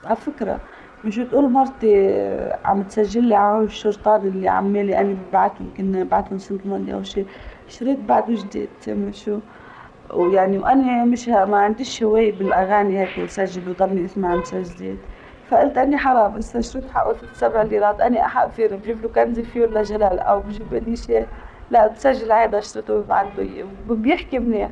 على 0.04 0.16
فكرة 0.16 0.62
مش 1.06 1.16
تقول 1.16 1.50
مرتي 1.50 2.16
عم 2.66 2.84
تسجل 2.84 3.24
لي 3.24 3.36
على 3.36 3.64
الشرطان 3.64 4.28
اللي 4.28 4.50
عمالي 4.50 4.98
أنا 4.98 5.14
ببعت 5.14 5.62
يمكن 5.62 6.04
بعت 6.04 6.32
من 6.32 6.40
سنة 6.40 6.60
الماضية 6.66 6.94
أو 6.94 7.04
شيء 7.04 7.28
شريت 7.68 8.00
بعده 8.00 8.36
جديد 8.36 8.70
شو؟ 9.12 9.40
ويعني 10.14 10.58
وأنا 10.60 11.06
مش 11.06 11.28
ما 11.30 11.58
عنديش 11.60 12.04
هواية 12.04 12.32
بالأغاني 12.32 13.00
هيك 13.00 13.18
وسجل 13.18 13.70
وضلني 13.70 14.06
أسمع 14.06 14.36
مسجلات 14.36 15.00
فقلت 15.44 15.78
أني 15.78 15.98
حرام 15.98 16.42
شريط 16.42 16.90
حقه 16.92 17.18
سبع 17.34 17.62
ليرات. 17.62 18.02
أني 18.02 18.26
أحق 18.26 18.48
فيه 18.52 18.68
بجيب 18.68 19.02
له 19.02 19.10
كنز 19.10 19.40
فيه 19.40 19.62
ولا 19.62 19.84
جلال 19.84 20.20
أو 20.20 20.42
بجيب 20.42 20.74
لي 20.74 20.96
شيء. 20.96 21.30
لا 21.70 21.88
بتسجل 21.88 22.32
عادي 22.32 22.58
أشتريته 22.58 22.94
وبعته 22.96 23.44
بيحكي 23.96 24.40
منيح. 24.40 24.72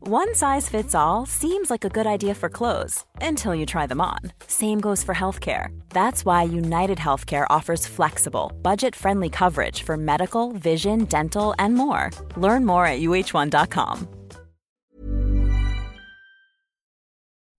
One 0.00 0.34
size 0.34 0.68
fits 0.68 0.94
all 0.94 1.26
seems 1.26 1.68
like 1.68 1.84
a 1.84 1.94
good 1.96 2.06
idea 2.06 2.34
for 2.34 2.48
clothes 2.48 3.04
until 3.20 3.54
you 3.54 3.66
try 3.66 3.86
them 3.86 4.00
on. 4.00 4.20
Same 4.46 4.78
goes 4.80 5.02
for 5.02 5.14
healthcare. 5.14 5.66
That's 5.90 6.24
why 6.24 6.44
United 6.44 6.98
Healthcare 6.98 7.46
offers 7.50 7.86
flexible, 7.86 8.52
budget-friendly 8.62 9.30
coverage 9.30 9.82
for 9.82 9.96
medical, 9.96 10.52
vision, 10.52 11.04
dental, 11.06 11.54
and 11.58 11.74
more. 11.74 12.10
Learn 12.36 12.64
more 12.64 12.86
at 12.86 13.00
uh1.com. 13.00 14.06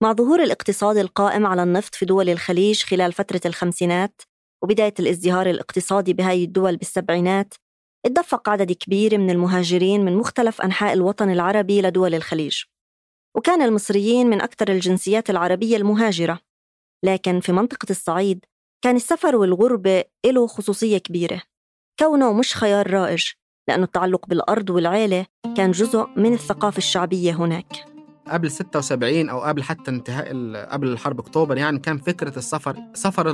مع 0.01 0.13
ظهور 0.13 0.44
الاقتصاد 0.44 0.98
القائم 0.98 1.46
على 1.46 1.63
النفط 1.63 1.96
في 1.96 2.06
دول 2.06 2.29
الخليج 2.29 2.84
خلال 2.84 3.13
فترة 3.13 3.41
الخمسينات 3.46 4.22
وبداية 4.63 4.94
الازدهار 5.00 5.50
الاقتصادي 5.50 6.13
بهاي 6.13 6.44
الدول 6.44 6.77
بالسبعينات 6.77 7.53
اتدفق 8.06 8.49
عدد 8.49 8.73
كبير 8.73 9.18
من 9.18 9.30
المهاجرين 9.30 10.04
من 10.04 10.16
مختلف 10.16 10.61
أنحاء 10.61 10.92
الوطن 10.92 11.30
العربي 11.30 11.82
لدول 11.82 12.14
الخليج 12.14 12.62
وكان 13.37 13.62
المصريين 13.62 14.26
من 14.26 14.40
أكثر 14.40 14.68
الجنسيات 14.68 15.30
العربية 15.30 15.76
المهاجرة. 15.76 16.38
لكن 17.04 17.40
في 17.40 17.52
منطقة 17.52 17.87
الصعيد 17.90 18.44
كان 18.85 18.97
السفر 18.97 19.37
والغربة 19.37 20.04
له 20.26 20.47
خصوصية 20.47 20.99
كبيرة. 20.99 21.42
كونه 21.99 22.32
مش 22.32 22.56
خيار 22.56 22.90
رائج 22.90 23.25
لأنه 23.68 23.85
التعلق 23.85 24.26
بالأرض 24.26 24.71
والعيلة 24.71 25.26
كان 25.56 25.71
جزء 25.71 26.06
من 26.16 26.32
الثقافة 26.32 26.78
الشعبية 26.78 27.32
هناك. 27.32 27.91
قبل 28.29 28.50
76 28.50 29.29
أو 29.29 29.41
قبل 29.41 29.62
حتى 29.62 29.91
انتهاء 29.91 30.26
قبل 30.71 30.88
الحرب 30.88 31.21
أكتوبر 31.21 31.57
يعني 31.57 31.79
كان 31.79 31.99
فكرة 31.99 32.38
السفر 32.38 32.76
سفر 32.95 33.31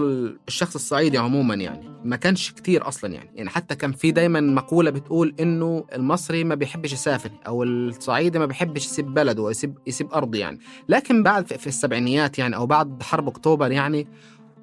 الشخص 0.49 0.75
الصعيدي 0.75 1.19
عموما 1.19 1.55
يعني. 1.55 1.91
ما 2.05 2.17
كانش 2.17 2.53
كتير 2.53 2.89
أصلا 2.89 3.15
يعني. 3.15 3.31
يعني 3.35 3.51
حتى 3.51 3.75
كان 3.75 3.93
في 3.93 4.11
دايما 4.11 4.41
مقولة 4.41 4.91
بتقول 4.91 5.35
إنه 5.41 5.85
المصري 5.95 6.45
ما 6.45 6.55
بيحبش 6.55 6.93
يسافر 6.93 7.31
أو 7.47 7.63
الصعيدي 7.63 8.39
ما 8.39 8.47
بيحبش 8.47 8.85
يسيب 8.87 9.15
بلده 9.15 9.43
ويسيب 9.43 9.79
يسيب 9.87 10.13
أرضه 10.13 10.39
يعني. 10.39 10.59
لكن 10.89 11.23
بعد 11.23 11.47
في 11.47 11.67
السبعينيات 11.67 12.39
يعني 12.39 12.57
أو 12.57 12.67
بعد 12.67 13.03
حرب 13.03 13.29
أكتوبر 13.29 13.73
يعني 13.73 14.07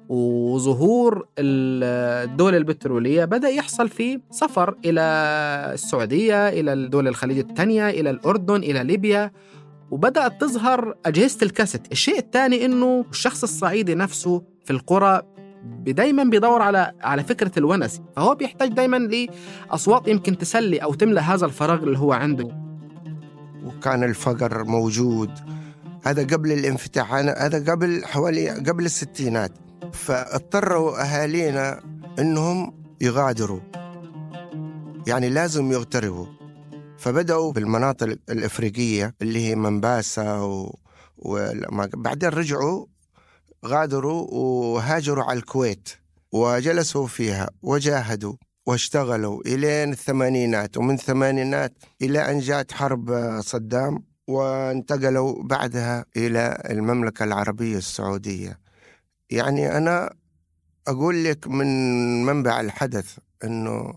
وظهور 0.08 1.26
الدول 1.38 2.54
البترولية 2.54 3.24
بدأ 3.24 3.48
يحصل 3.48 3.88
في 3.88 4.20
سفر 4.30 4.74
إلى 4.84 5.00
السعودية 5.74 6.48
إلى 6.48 6.72
الدول 6.72 7.08
الخليج 7.08 7.38
الثانية 7.38 7.88
إلى 7.88 8.10
الأردن 8.10 8.56
إلى 8.56 8.84
ليبيا. 8.84 9.32
وبدأت 9.90 10.40
تظهر 10.40 10.94
أجهزة 11.06 11.38
الكاسيت. 11.42 11.92
الشيء 11.92 12.18
الثاني 12.18 12.64
إنه 12.64 13.04
الشخص 13.10 13.42
الصعيدي 13.42 13.94
نفسه 13.94 14.42
في 14.64 14.70
القرى 14.70 15.22
دايما 15.86 16.24
بيدور 16.24 16.62
على 16.62 16.92
على 17.00 17.22
فكرة 17.22 17.52
الونس 17.58 18.00
فهو 18.16 18.34
بيحتاج 18.34 18.68
دايما 18.68 18.96
لأصوات 18.96 20.08
يمكن 20.08 20.38
تسلي 20.38 20.78
أو 20.78 20.94
تملأ 20.94 21.20
هذا 21.20 21.46
الفراغ 21.46 21.82
اللي 21.82 21.98
هو 21.98 22.12
عنده. 22.12 22.48
وكان 23.64 24.04
الفقر 24.04 24.64
موجود. 24.64 25.30
هذا 26.04 26.22
قبل 26.22 26.52
الانفتاح 26.52 27.14
هذا 27.14 27.72
قبل 27.72 28.04
حوالي 28.04 28.50
قبل 28.50 28.84
الستينات. 28.84 29.52
فاضطروا 29.92 31.02
أهالينا 31.02 31.80
إنهم 32.18 32.74
يغادروا. 33.00 33.60
يعني 35.06 35.28
لازم 35.28 35.72
يغتربوا. 35.72 36.26
فبدأوا 36.98 37.52
بالمناطق 37.52 38.18
الإفريقية 38.30 39.14
اللي 39.22 39.48
هي 39.48 39.54
منباسة 39.54 40.44
و... 40.46 40.74
وبعدين 41.16 42.28
رجعوا 42.28 42.86
غادروا 43.66 44.30
وهاجروا 44.30 45.24
على 45.24 45.38
الكويت 45.38 45.88
وجلسوا 46.32 47.06
فيها 47.06 47.48
وجاهدوا 47.62 48.34
واشتغلوا 48.66 49.40
إلين 49.46 49.92
الثمانينات 49.92 50.76
ومن 50.76 50.94
الثمانينات 50.94 51.78
إلى 52.02 52.30
أن 52.30 52.38
جاءت 52.38 52.72
حرب 52.72 53.10
صدام 53.40 54.04
وانتقلوا 54.28 55.42
بعدها 55.42 56.04
إلى 56.16 56.62
المملكة 56.70 57.24
العربية 57.24 57.76
السعودية. 57.78 58.58
يعني 59.30 59.76
أنا 59.76 60.14
أقول 60.86 61.24
لك 61.24 61.46
من 61.48 61.66
منبع 62.24 62.60
الحدث 62.60 63.18
أنه 63.44 63.94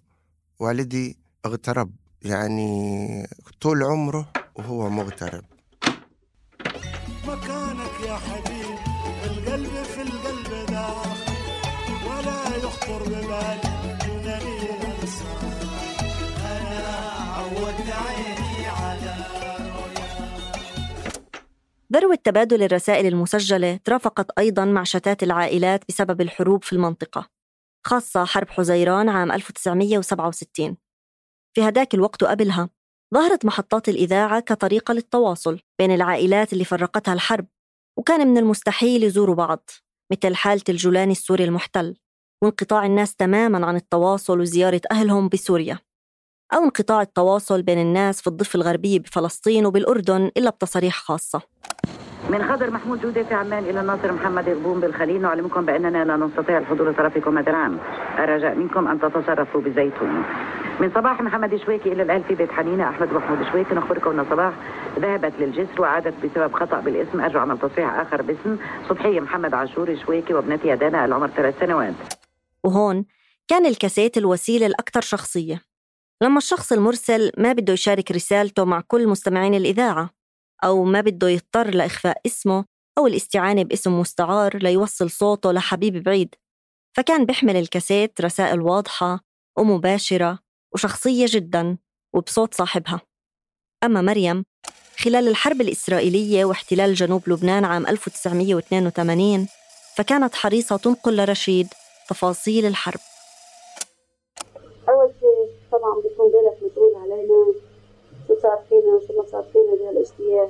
والدي 0.59 1.17
اغترب 1.45 1.91
يعني 2.21 3.27
طول 3.61 3.83
عمره 3.83 4.31
وهو 4.55 4.89
مغترب. 4.89 5.43
مكانك 7.27 7.99
يا 8.07 8.15
حبيب 8.15 8.77
القلب 9.25 9.83
في 9.83 10.01
القلب 10.01 10.65
دار 10.69 11.17
ولا 12.05 12.57
يخطر 12.57 13.03
ببالي 13.03 13.79
ذروة 21.93 22.15
تبادل 22.15 22.63
الرسائل 22.63 23.05
المسجلة 23.05 23.79
ترافقت 23.85 24.31
أيضا 24.39 24.65
مع 24.65 24.83
شتات 24.83 25.23
العائلات 25.23 25.83
بسبب 25.89 26.21
الحروب 26.21 26.63
في 26.63 26.73
المنطقة 26.73 27.29
خاصة 27.85 28.25
حرب 28.25 28.49
حزيران 28.49 29.09
عام 29.09 29.31
1967 29.31 30.77
في 31.55 31.61
هداك 31.61 31.93
الوقت 31.93 32.23
وقبلها 32.23 32.69
ظهرت 33.13 33.45
محطات 33.45 33.89
الإذاعة 33.89 34.39
كطريقة 34.39 34.93
للتواصل 34.93 35.59
بين 35.79 35.91
العائلات 35.91 36.53
اللي 36.53 36.65
فرقتها 36.65 37.13
الحرب 37.13 37.47
وكان 37.99 38.27
من 38.27 38.37
المستحيل 38.37 39.03
يزوروا 39.03 39.35
بعض 39.35 39.69
مثل 40.11 40.35
حالة 40.35 40.63
الجولاني 40.69 41.11
السوري 41.11 41.43
المحتل 41.43 41.95
وانقطاع 42.43 42.85
الناس 42.85 43.15
تماما 43.15 43.67
عن 43.67 43.75
التواصل 43.75 44.39
وزيارة 44.39 44.81
أهلهم 44.91 45.29
بسوريا 45.29 45.79
أو 46.53 46.63
انقطاع 46.63 47.01
التواصل 47.01 47.61
بين 47.61 47.81
الناس 47.81 48.21
في 48.21 48.27
الضفة 48.27 48.57
الغربية 48.57 48.99
بفلسطين 48.99 49.65
وبالأردن 49.65 50.31
إلا 50.37 50.49
بتصاريح 50.49 50.99
خاصة. 50.99 51.41
من 52.29 52.43
خضر 52.43 52.71
محمود 52.71 53.01
جودة 53.01 53.23
في 53.23 53.33
عمان 53.33 53.63
إلى 53.63 53.81
الناصر 53.81 54.11
محمد 54.11 54.49
غبون 54.49 54.79
بالخليل. 54.79 55.21
نعلمكم 55.21 55.65
بأننا 55.65 56.05
لا 56.05 56.15
نستطيع 56.15 56.57
الحضور 56.57 56.89
لطرفكم 56.89 57.37
هذا 57.37 57.49
العام 57.49 57.79
الرجاء 58.19 58.55
منكم 58.55 58.87
أن 58.87 58.99
تتصرفوا 58.99 59.61
بزيتون. 59.61 60.23
من 60.79 60.91
صباح 60.95 61.21
محمد 61.21 61.55
شويكي 61.65 61.91
إلى 61.91 62.03
الأهل 62.03 62.23
في 62.23 62.35
بيت 62.35 62.51
حنينة. 62.51 62.89
أحمد 62.89 63.13
محمود 63.13 63.47
شويكي 63.51 63.75
نخبركم 63.75 64.19
أن 64.19 64.25
صباح 64.29 64.53
ذهبت 64.99 65.33
للجسر 65.39 65.81
وعادت 65.81 66.13
بسبب 66.25 66.53
خطأ 66.53 66.79
بالاسم. 66.79 67.21
أرجو 67.21 67.39
عمل 67.39 67.59
تصحيح 67.59 67.93
آخر 67.93 68.21
باسم. 68.21 68.57
صبحية 68.89 69.19
محمد 69.19 69.53
عاشور 69.53 69.95
شويكي 70.05 70.33
وابنتها 70.33 70.75
دانا 70.75 71.05
العمر 71.05 71.27
ثلاث 71.27 71.59
سنوات. 71.59 71.93
وهون 72.63 73.05
كان 73.47 73.65
الكاسيت 73.65 74.17
الوسيلة 74.17 74.65
الأكثر 74.65 75.01
شخصية. 75.01 75.61
لما 76.21 76.37
الشخص 76.37 76.71
المرسل 76.71 77.31
ما 77.37 77.53
بده 77.53 77.73
يشارك 77.73 78.11
رسالته 78.11 78.65
مع 78.65 78.81
كل 78.87 79.07
مستمعين 79.07 79.53
الإذاعة. 79.53 80.18
أو 80.63 80.83
ما 80.83 81.01
بده 81.01 81.29
يضطر 81.29 81.69
لإخفاء 81.69 82.21
اسمه 82.25 82.65
أو 82.97 83.07
الاستعانة 83.07 83.63
باسم 83.63 83.99
مستعار 83.99 84.57
ليوصل 84.57 85.09
صوته 85.09 85.51
لحبيب 85.51 86.03
بعيد. 86.03 86.35
فكان 86.97 87.25
بيحمل 87.25 87.55
الكاسيت 87.55 88.21
رسائل 88.21 88.61
واضحة 88.61 89.19
ومباشرة 89.57 90.39
وشخصية 90.73 91.25
جدا 91.29 91.77
وبصوت 92.15 92.53
صاحبها. 92.53 93.01
أما 93.83 94.01
مريم 94.01 94.43
خلال 94.97 95.27
الحرب 95.27 95.61
الإسرائيلية 95.61 96.45
واحتلال 96.45 96.93
جنوب 96.93 97.29
لبنان 97.29 97.65
عام 97.65 97.87
1982 97.87 99.47
فكانت 99.95 100.35
حريصة 100.35 100.77
تنقل 100.77 101.17
لرشيد 101.17 101.67
تفاصيل 102.09 102.65
الحرب. 102.65 102.99
أول 104.89 105.11
شيء 105.19 105.49
طبعا 105.71 105.95
بيكون 106.01 106.31
بالك 106.31 106.71
مسؤول 106.71 106.95
علينا 106.95 107.53
شو 108.27 108.41
صار 108.41 108.59
صار 109.31 109.43
فينا 109.43 109.75
بهالاجتياح 109.75 110.49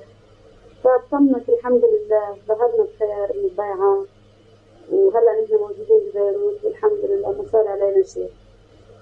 فطمنت 0.83 1.49
الحمد 1.49 1.83
لله 1.85 2.37
ظهرنا 2.47 2.83
بخير 2.83 3.39
من 3.39 3.45
الضيعة. 3.45 4.05
وهلا 4.91 5.41
نحن 5.41 5.55
موجودين 5.55 6.09
ببيروت 6.09 6.63
والحمد 6.63 6.99
لله 7.03 7.31
ما 7.31 7.45
صار 7.51 7.67
علينا 7.67 8.03
شيء. 8.03 8.29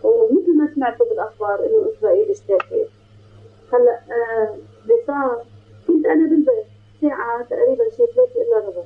ومثل 0.03 0.57
ما 0.57 0.73
سمعتوا 0.75 1.05
بالأخبار 1.09 1.65
إنه 1.65 1.91
إسرائيل 1.91 2.29
اشتاكت 2.29 2.89
هلا 3.73 3.99
آه 4.11 4.57
بصار. 4.85 5.45
كنت 5.87 6.05
أنا 6.05 6.29
بالبيت 6.29 6.65
ساعة 7.01 7.43
تقريبا 7.43 7.89
شيء 7.89 8.05
ثلاثة 8.05 8.41
إلا 8.41 8.57
ربع. 8.57 8.83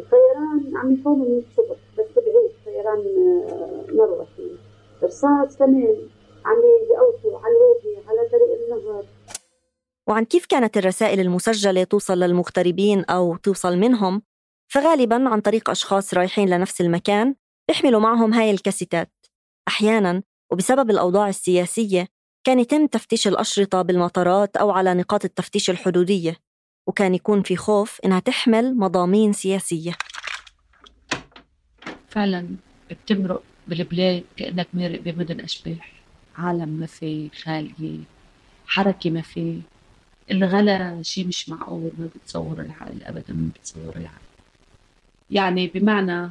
الطيران 0.00 0.76
عم 0.76 0.96
يقوم 1.00 1.20
من 1.22 1.38
الصبح 1.38 1.76
بس 1.98 2.24
بعيد 2.24 2.50
طيران 2.66 2.98
آه 2.98 3.92
مروح. 3.92 4.28
رصاص 5.02 5.58
كمان 5.58 5.96
عم 6.44 6.62
يقوتوا 6.90 7.38
على 7.38 7.54
الوادي 7.56 7.96
على 8.08 8.28
طريق 8.28 8.50
النهر. 8.64 9.04
وعن 10.08 10.24
كيف 10.24 10.46
كانت 10.46 10.76
الرسائل 10.76 11.20
المسجلة 11.20 11.84
توصل 11.84 12.20
للمغتربين 12.20 13.04
أو 13.04 13.36
توصل 13.36 13.76
منهم 13.76 14.22
فغالبا 14.72 15.28
عن 15.28 15.40
طريق 15.40 15.70
أشخاص 15.70 16.14
رايحين 16.14 16.48
لنفس 16.48 16.80
المكان 16.80 17.34
بيحملوا 17.68 18.00
معهم 18.00 18.34
هاي 18.34 18.50
الكاسيتات. 18.50 19.12
أحيانا 19.68 20.22
وبسبب 20.52 20.90
الأوضاع 20.90 21.28
السياسية 21.28 22.08
كان 22.46 22.58
يتم 22.58 22.86
تفتيش 22.86 23.28
الأشرطة 23.28 23.82
بالمطارات 23.82 24.56
أو 24.56 24.70
على 24.70 24.94
نقاط 24.94 25.24
التفتيش 25.24 25.70
الحدودية 25.70 26.36
وكان 26.86 27.14
يكون 27.14 27.42
في 27.42 27.56
خوف 27.56 28.00
إنها 28.04 28.20
تحمل 28.20 28.76
مضامين 28.76 29.32
سياسية. 29.32 29.92
فعلا 32.08 32.48
بتمرق 32.90 33.42
بالبلاد 33.68 34.24
كأنك 34.36 34.68
مارق 34.74 35.00
بمدن 35.00 35.40
أشباح. 35.40 35.92
عالم 36.36 36.68
ما 36.68 36.86
في 36.86 37.30
خالية 37.44 37.98
حركة 38.66 39.10
ما 39.10 39.22
في. 39.22 39.60
الغلا 40.30 41.02
شيء 41.02 41.26
مش 41.26 41.48
معقول 41.48 41.90
ما 41.98 42.08
بتصور 42.16 42.60
العقل 42.60 43.02
أبدا 43.04 43.34
ما 43.34 43.48
بتصور 43.54 43.96
العقل 43.96 44.24
يعني 45.30 45.66
بمعنى 45.66 46.30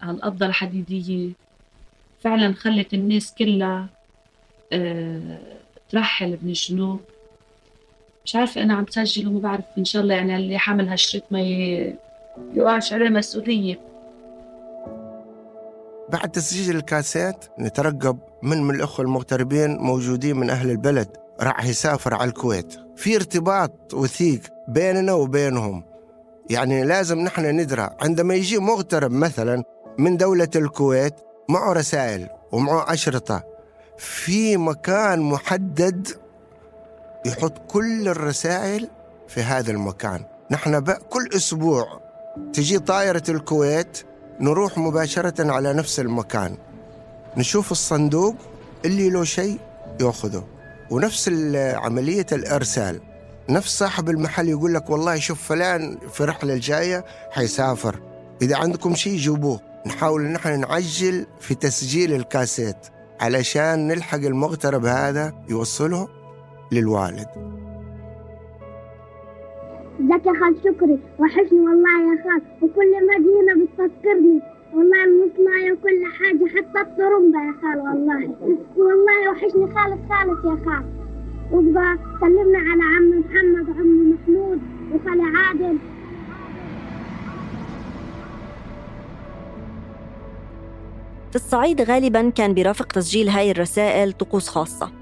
هالقبضة 0.00 0.46
الحديدية 0.46 1.30
فعلا 2.22 2.54
خلت 2.54 2.94
الناس 2.94 3.34
كلها 3.38 3.86
آه 4.72 5.38
ترحل 5.90 6.38
من 6.42 6.48
الجنوب 6.48 7.00
مش 8.24 8.36
عارفة 8.36 8.62
أنا 8.62 8.74
عم 8.74 8.84
بسجل 8.84 9.28
وما 9.28 9.40
بعرف 9.40 9.64
إن 9.78 9.84
شاء 9.84 10.02
الله 10.02 10.14
يعني 10.14 10.36
اللي 10.36 10.58
حامل 10.58 10.88
هالشريط 10.88 11.22
ما 11.30 11.40
يوقعش 12.54 12.92
عليه 12.92 13.08
مسؤولية. 13.08 13.80
بعد 16.08 16.32
تسجيل 16.32 16.76
الكاسيت 16.76 17.36
نترقب 17.58 18.18
من 18.42 18.62
من 18.62 18.74
الأخوة 18.74 19.04
المغتربين 19.04 19.76
موجودين 19.76 20.36
من 20.36 20.50
أهل 20.50 20.70
البلد. 20.70 21.08
راح 21.40 21.64
يسافر 21.64 22.14
على 22.14 22.28
الكويت. 22.28 22.74
في 22.96 23.16
ارتباط 23.16 23.94
وثيق 23.94 24.40
بيننا 24.68 25.12
وبينهم. 25.12 25.84
يعني 26.50 26.84
لازم 26.84 27.18
نحن 27.18 27.60
ندرى 27.60 27.90
عندما 28.00 28.34
يجي 28.34 28.58
مغترب 28.58 29.10
مثلا 29.10 29.64
من 29.98 30.16
دولة 30.16 30.48
الكويت 30.56 31.14
معه 31.48 31.72
رسائل 31.72 32.28
ومعه 32.52 32.92
أشرطة 32.92 33.42
في 33.98 34.56
مكان 34.56 35.20
محدد 35.20 36.08
يحط 37.26 37.58
كل 37.68 38.08
الرسائل 38.08 38.88
في 39.28 39.42
هذا 39.42 39.70
المكان. 39.70 40.24
نحن 40.50 40.80
كل 41.10 41.28
أسبوع 41.36 42.00
تجي 42.52 42.78
طائرة 42.78 43.22
الكويت 43.28 44.02
نروح 44.40 44.78
مباشرة 44.78 45.52
على 45.52 45.72
نفس 45.72 46.00
المكان. 46.00 46.56
نشوف 47.36 47.72
الصندوق 47.72 48.34
اللي 48.84 49.10
له 49.10 49.24
شيء 49.24 49.58
يأخذه. 50.00 50.44
ونفس 50.90 51.28
عملية 51.74 52.26
الإرسال. 52.32 53.00
نفس 53.50 53.78
صاحب 53.78 54.10
المحل 54.10 54.48
يقول 54.48 54.74
لك 54.74 54.90
والله 54.90 55.16
شوف 55.18 55.42
فلان 55.42 55.98
في 56.12 56.20
الرحلة 56.20 56.54
الجاية 56.54 57.04
حيسافر. 57.30 57.96
إذا 58.42 58.56
عندكم 58.56 58.94
شيء 58.94 59.16
جيبوه. 59.16 59.60
نحاول 59.86 60.26
ان 60.26 60.34
إحنا 60.34 60.56
نعجل 60.56 61.26
في 61.40 61.54
تسجيل 61.54 62.12
الكاسيت 62.12 62.76
علشان 63.20 63.88
نلحق 63.88 64.18
المغترب 64.18 64.84
هذا 64.84 65.32
يوصله 65.48 66.08
للوالد. 66.72 67.28
ازيك 70.00 70.26
يا 70.26 70.32
خال 70.40 70.56
شكري. 70.64 70.98
وحشني 71.18 71.60
والله 71.60 71.94
يا 72.02 72.22
خال 72.24 72.42
وكل 72.62 72.90
ما 73.06 73.16
أجي 73.16 73.32
هنا 73.42 73.64
بتفكرني. 73.64 74.55
والله 74.76 75.04
المصناية 75.04 75.72
وكل 75.72 76.04
حاجة 76.18 76.48
حتى 76.48 76.80
الطرمبة 76.80 77.38
يا 77.38 77.54
خال 77.62 77.78
والله. 77.80 78.36
والله 78.76 79.30
وحشني 79.30 79.74
خالص 79.74 80.00
خالص 80.10 80.44
يا 80.44 80.64
خال. 80.64 80.84
وابقى 81.50 81.98
سلمنا 82.20 82.58
على 82.58 82.82
عم 82.82 83.20
محمد 83.20 83.68
وعم 83.68 84.10
محمود 84.10 84.60
وخالي 84.92 85.22
عادل. 85.36 85.78
في 91.30 91.36
الصعيد 91.36 91.80
غالبا 91.80 92.30
كان 92.30 92.54
بيرافق 92.54 92.86
تسجيل 92.86 93.28
هاي 93.28 93.50
الرسائل 93.50 94.12
طقوس 94.12 94.48
خاصة. 94.48 94.92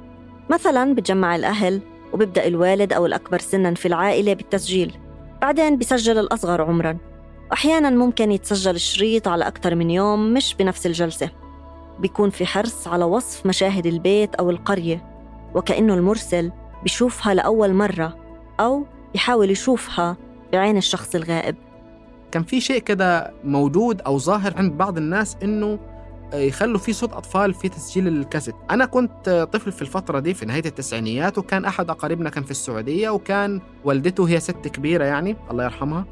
مثلا 0.50 0.94
بتجمع 0.94 1.36
الأهل 1.36 1.80
وبيبدأ 2.12 2.46
الوالد 2.46 2.92
أو 2.92 3.06
الأكبر 3.06 3.38
سنا 3.38 3.74
في 3.74 3.88
العائلة 3.88 4.34
بالتسجيل 4.34 4.92
بعدين 5.42 5.76
بيسجل 5.76 6.18
الأصغر 6.18 6.62
عمرا. 6.62 7.13
وأحيانا 7.50 7.90
ممكن 7.90 8.32
يتسجل 8.32 8.74
الشريط 8.74 9.28
على 9.28 9.46
أكثر 9.46 9.74
من 9.74 9.90
يوم 9.90 10.32
مش 10.32 10.54
بنفس 10.54 10.86
الجلسة. 10.86 11.30
بيكون 11.98 12.30
في 12.30 12.46
حرص 12.46 12.88
على 12.88 13.04
وصف 13.04 13.46
مشاهد 13.46 13.86
البيت 13.86 14.34
أو 14.34 14.50
القرية 14.50 15.04
وكأنه 15.54 15.94
المرسل 15.94 16.52
بيشوفها 16.82 17.34
لأول 17.34 17.74
مرة 17.74 18.16
أو 18.60 18.86
يحاول 19.14 19.50
يشوفها 19.50 20.16
بعين 20.52 20.76
الشخص 20.76 21.14
الغائب. 21.14 21.56
كان 22.32 22.42
في 22.42 22.60
شيء 22.60 22.80
كده 22.80 23.32
موجود 23.44 24.00
أو 24.00 24.18
ظاهر 24.18 24.54
عند 24.56 24.72
بعض 24.72 24.96
الناس 24.98 25.36
إنه 25.42 25.78
يخلوا 26.34 26.78
في 26.78 26.92
صوت 26.92 27.12
أطفال 27.12 27.54
في 27.54 27.68
تسجيل 27.68 28.08
الكاسيت. 28.08 28.54
أنا 28.70 28.84
كنت 28.84 29.48
طفل 29.52 29.72
في 29.72 29.82
الفترة 29.82 30.18
دي 30.18 30.34
في 30.34 30.46
نهاية 30.46 30.64
التسعينيات 30.66 31.38
وكان 31.38 31.64
أحد 31.64 31.90
أقاربنا 31.90 32.30
كان 32.30 32.44
في 32.44 32.50
السعودية 32.50 33.10
وكان 33.10 33.60
والدته 33.84 34.28
هي 34.28 34.40
ست 34.40 34.68
كبيرة 34.68 35.04
يعني 35.04 35.36
الله 35.50 35.64
يرحمها. 35.64 36.04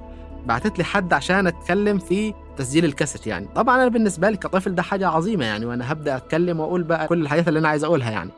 بعتت 0.46 0.78
لي 0.78 0.84
حد 0.84 1.12
عشان 1.12 1.46
أتكلم 1.46 1.98
في 1.98 2.34
تسجيل 2.56 2.84
الكاسيت 2.84 3.26
يعني. 3.26 3.48
طبعا 3.54 3.76
أنا 3.76 3.88
بالنسبة 3.88 4.30
لي 4.30 4.36
كطفل 4.36 4.74
ده 4.74 4.82
حاجة 4.82 5.08
عظيمة 5.08 5.44
يعني 5.44 5.66
وأنا 5.66 5.92
هبدأ 5.92 6.16
أتكلم 6.16 6.60
وأقول 6.60 6.82
بقى 6.82 7.06
كل 7.08 7.22
الحاجات 7.22 7.48
اللي 7.48 7.58
أنا 7.58 7.68
عايز 7.68 7.84
أقولها 7.84 8.10
يعني. 8.10 8.30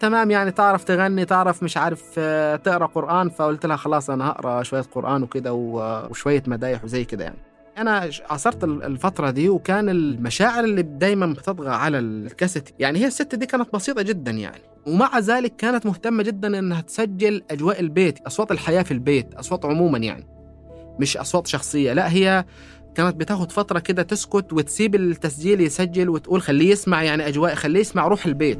تمام 0.00 0.30
يعني 0.30 0.50
تعرف 0.50 0.84
تغني 0.84 1.24
تعرف 1.24 1.62
مش 1.62 1.76
عارف 1.76 2.04
آه، 2.18 2.56
تقرأ 2.56 2.86
قرآن. 2.86 3.28
فقلت 3.30 3.66
لها 3.66 3.76
خلاص 3.76 4.10
أنا 4.10 4.28
هقرأ 4.28 4.62
شوية 4.62 4.82
قرآن 4.82 5.22
وكده 5.22 5.52
وشوية 5.52 6.42
مدايح 6.46 6.84
وزي 6.84 7.04
كده 7.04 7.24
يعني. 7.24 7.36
أنا 7.78 8.10
عاصرت 8.30 8.64
ال- 8.64 8.82
الفترة 8.82 9.30
دي 9.30 9.48
وكان 9.48 9.88
المشاعر 9.88 10.64
اللي 10.64 10.82
دايما 10.82 11.26
بتطغى 11.26 11.68
على 11.70 11.98
الكاسيت 11.98 12.68
يعني 12.78 12.98
هي 12.98 13.06
الست 13.06 13.34
دي 13.34 13.46
كانت 13.46 13.74
بسيطة 13.74 14.02
جدا 14.02 14.30
يعني. 14.30 14.62
ومع 14.86 15.18
ذلك 15.18 15.56
كانت 15.56 15.86
مهتمة 15.86 16.22
جدا 16.22 16.58
إنها 16.58 16.80
تسجل 16.80 17.42
أجواء 17.50 17.80
البيت 17.80 18.18
أصوات 18.26 18.50
الحياة 18.52 18.82
في 18.82 18.90
البيت 18.90 19.34
أصوات 19.34 19.64
عموما 19.64 19.98
يعني. 19.98 20.26
مش 21.00 21.16
أصوات 21.16 21.46
شخصية 21.46 21.92
لا 21.92 22.12
هي 22.12 22.44
كانت 22.94 23.16
بتاخد 23.16 23.52
فترة 23.52 23.78
كده 23.78 24.02
تسكت 24.02 24.52
وتسيب 24.52 24.94
التسجيل 24.94 25.60
يسجل 25.60 26.08
وتقول 26.08 26.42
خليه 26.42 26.70
يسمع 26.70 27.02
يعني 27.02 27.28
أجواء 27.28 27.54
خليه 27.54 27.80
يسمع 27.80 28.08
روح 28.08 28.26
البيت. 28.26 28.58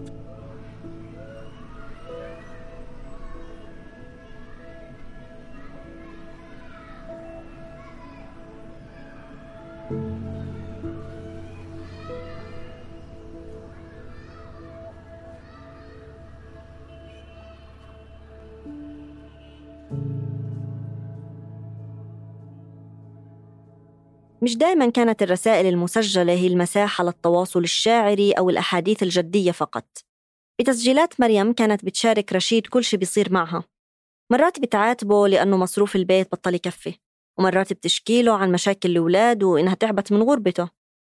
مش 24.42 24.56
دائما 24.56 24.90
كانت 24.90 25.22
الرسائل 25.22 25.66
المسجلة 25.66 26.32
هي 26.32 26.46
المساحة 26.46 27.04
للتواصل 27.04 27.60
الشاعري 27.62 28.32
أو 28.32 28.50
الأحاديث 28.50 29.02
الجدية 29.02 29.52
فقط. 29.52 29.98
بتسجيلات 30.60 31.20
مريم 31.20 31.52
كانت 31.52 31.84
بتشارك 31.84 32.32
رشيد 32.32 32.66
كل 32.66 32.84
شي 32.84 32.96
بيصير 32.96 33.32
معها. 33.32 33.64
مرات 34.32 34.60
بتعاتبه 34.60 35.28
لأنه 35.28 35.56
مصروف 35.56 35.96
البيت 35.96 36.32
بطل 36.32 36.54
يكفي. 36.54 36.94
ومرات 37.38 37.72
بتشكيله 37.72 38.32
عن 38.32 38.52
مشاكل 38.52 38.90
الأولاد 38.90 39.42
وإنها 39.42 39.74
تعبت 39.74 40.12
من 40.12 40.22
غربته. 40.22 40.68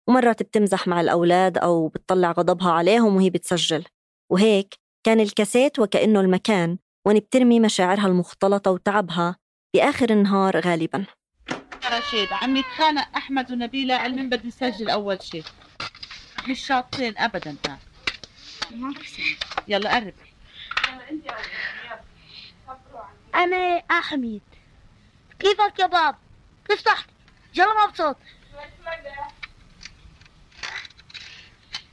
ومرات 0.08 0.42
بتمزح 0.42 0.88
مع 0.88 1.00
الأولاد 1.00 1.58
أو 1.58 1.88
بتطلع 1.88 2.32
غضبها 2.32 2.70
عليهم 2.72 3.16
وهي 3.16 3.30
بتسجل. 3.30 3.84
وهيك 4.32 4.74
كان 5.06 5.20
الكاسيت 5.20 5.78
وكأنه 5.78 6.20
المكان 6.20 6.78
وين 7.06 7.18
بترمي 7.18 7.60
مشاعرها 7.60 8.06
المختلطة 8.06 8.70
وتعبها 8.70 9.36
بآخر 9.76 10.10
النهار 10.10 10.60
غالباً. 10.60 11.17
رشيد 11.88 12.28
عم 12.32 12.56
يتخانق 12.56 13.16
أحمد 13.16 13.50
ونبيله 13.52 13.94
على 13.94 14.12
مين 14.12 14.40
يسجل 14.44 14.90
أول 14.90 15.22
شيء 15.22 15.44
مش 16.48 16.66
شاطرين 16.66 17.18
ابدا 17.18 17.56
ها. 17.68 17.78
يلا 19.68 19.94
قرب 19.94 20.14
أنا 23.34 23.82
أحمد 23.90 24.40
كيفك 25.38 25.78
يا 25.78 25.86
باب؟ 25.86 26.16
كيف 26.68 26.80
صحتك؟ 26.84 27.06
يلا 27.54 27.86
مبسوط 27.86 28.16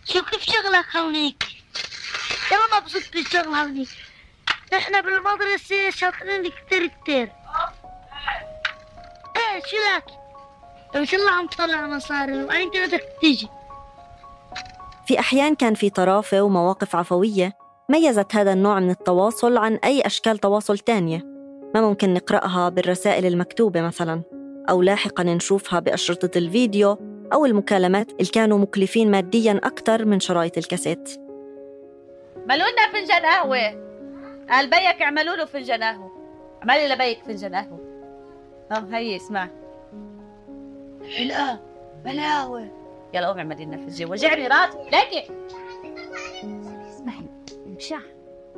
شو 0.05 0.21
كيف 0.25 0.43
شغلك 0.43 0.95
هونيك؟ 0.95 1.43
يلا 2.51 2.79
مبسوط 2.79 3.03
بالشغل 3.13 3.47
هونيك 3.47 3.89
إحنا 4.73 5.01
بالمدرسة 5.01 5.89
شاطرين 5.89 6.51
كتير 6.51 6.87
كتير 6.87 7.31
إيه 9.55 9.61
شو 9.61 9.77
لك؟ 9.77 10.03
ان 10.95 11.05
شاء 11.05 11.19
الله 11.19 11.31
عم 11.31 11.47
تطلع 11.47 11.87
مصاري 11.87 12.43
وانت 12.43 12.77
بدك 12.77 13.03
تيجي 13.21 13.47
في 15.07 15.19
أحيان 15.19 15.55
كان 15.55 15.73
في 15.73 15.89
طرافة 15.89 16.41
ومواقف 16.41 16.95
عفوية 16.95 17.53
ميزت 17.89 18.35
هذا 18.35 18.53
النوع 18.53 18.79
من 18.79 18.89
التواصل 18.89 19.57
عن 19.57 19.75
أي 19.75 20.01
أشكال 20.01 20.37
تواصل 20.37 20.77
تانية 20.77 21.21
ما 21.75 21.81
ممكن 21.81 22.13
نقرأها 22.13 22.69
بالرسائل 22.69 23.25
المكتوبة 23.25 23.81
مثلا 23.81 24.21
أو 24.69 24.81
لاحقا 24.81 25.23
نشوفها 25.23 25.79
بأشرطة 25.79 26.37
الفيديو 26.37 26.97
أو 27.33 27.45
المكالمات 27.45 28.11
اللي 28.11 28.31
كانوا 28.33 28.57
مكلفين 28.57 29.11
ماديا 29.11 29.61
أكثر 29.63 30.05
من 30.05 30.19
شرايط 30.19 30.57
الكاسيت. 30.57 31.09
عملوا 32.37 32.67
لنا 32.67 32.91
فنجان 32.93 33.25
قهوة. 33.25 33.85
قال 34.49 34.69
بيك 34.69 35.01
اعملوا 35.01 35.35
له 35.35 35.45
فنجان 35.45 35.83
قهوة. 35.83 36.11
اعملي 36.61 36.87
لبيك 36.87 37.23
فنجان 37.23 37.55
قهوة. 37.55 37.84
آه 38.71 38.87
هي 38.91 39.15
اسمع. 39.15 39.49
لا 41.25 41.59
بلا 42.05 42.41
قهوه 42.41 42.71
يلا 43.13 43.27
قومي 43.27 43.39
اعملي 43.39 43.65
لنا 43.65 43.77
فنجان 43.77 44.09
وجعني 44.11 44.47
راسي 44.47 44.77
ليكي 44.77 45.31
اسمعي 46.89 47.29
مشاح 47.67 48.01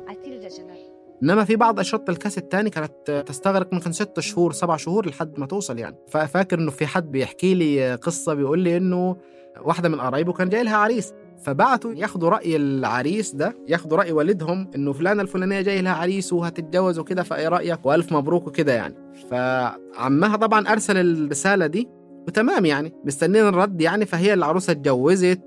فنجان 0.06 0.66
قهوة. 0.70 0.98
إنما 1.22 1.44
في 1.44 1.56
بعض 1.56 1.80
اشرطه 1.80 2.10
الكاسيت 2.10 2.44
الثاني 2.44 2.70
كانت 2.70 3.24
تستغرق 3.26 3.72
ممكن 3.72 3.92
ست 3.92 4.20
شهور 4.20 4.52
سبع 4.52 4.76
شهور 4.76 5.08
لحد 5.08 5.38
ما 5.38 5.46
توصل 5.46 5.78
يعني. 5.78 5.96
ففاكر 6.08 6.58
إنه 6.58 6.70
في 6.70 6.86
حد 6.86 7.12
بيحكي 7.12 7.54
لي 7.54 7.94
قصة 7.94 8.34
بيقول 8.34 8.58
لي 8.58 8.76
إنه 8.76 9.16
واحدة 9.60 9.88
من 9.88 10.00
قرايبه 10.00 10.32
كان 10.32 10.48
جاي 10.48 10.62
لها 10.62 10.76
عريس. 10.76 11.14
فبعتوا 11.44 11.92
ياخدوا 11.94 12.28
رأي 12.28 12.56
العريس 12.56 13.34
ده 13.34 13.56
ياخدوا 13.68 13.98
رأي 13.98 14.12
والدهم 14.12 14.70
إنه 14.74 14.92
فلانة 14.92 15.22
الفلانية 15.22 15.60
جاي 15.60 15.82
لها 15.82 15.92
عريس 15.92 16.32
وهتتجوز 16.32 16.98
وكده 16.98 17.22
فإيه 17.22 17.48
رأيك؟ 17.48 17.86
وألف 17.86 18.12
مبروك 18.12 18.46
وكده 18.46 18.72
يعني. 18.72 18.94
فعمها 19.30 20.36
طبعا 20.36 20.68
أرسل 20.68 20.96
الرسالة 20.96 21.66
دي 21.66 21.88
وتمام 22.26 22.64
يعني 22.64 22.92
مستنين 23.04 23.46
الرد 23.48 23.80
يعني 23.80 24.06
فهي 24.06 24.34
العروسة 24.34 24.70
اتجوزت 24.70 25.40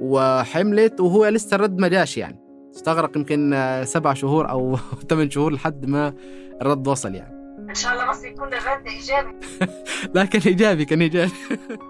وحملت 0.00 1.00
وهو 1.00 1.26
لسه 1.26 1.54
الرد 1.54 1.78
ما 1.78 1.88
جاش 1.88 2.18
يعني. 2.18 2.40
استغرق 2.74 3.16
يمكن 3.16 3.56
سبع 3.84 4.14
شهور 4.14 4.50
أو 4.50 4.76
ثمان 5.10 5.30
شهور 5.30 5.52
لحد 5.52 5.86
ما 5.86 6.14
الرد 6.62 6.88
وصل 6.88 7.14
يعني. 7.14 7.40
إن 7.68 7.74
شاء 7.74 7.92
الله 7.92 8.10
بس 8.10 8.24
يكون 8.24 8.48
الرد 8.48 8.86
إيجابي. 8.86 9.34
لكن 10.20 10.40
إيجابي 10.46 10.84
كان 10.84 11.02
إيجابي. 11.02 11.32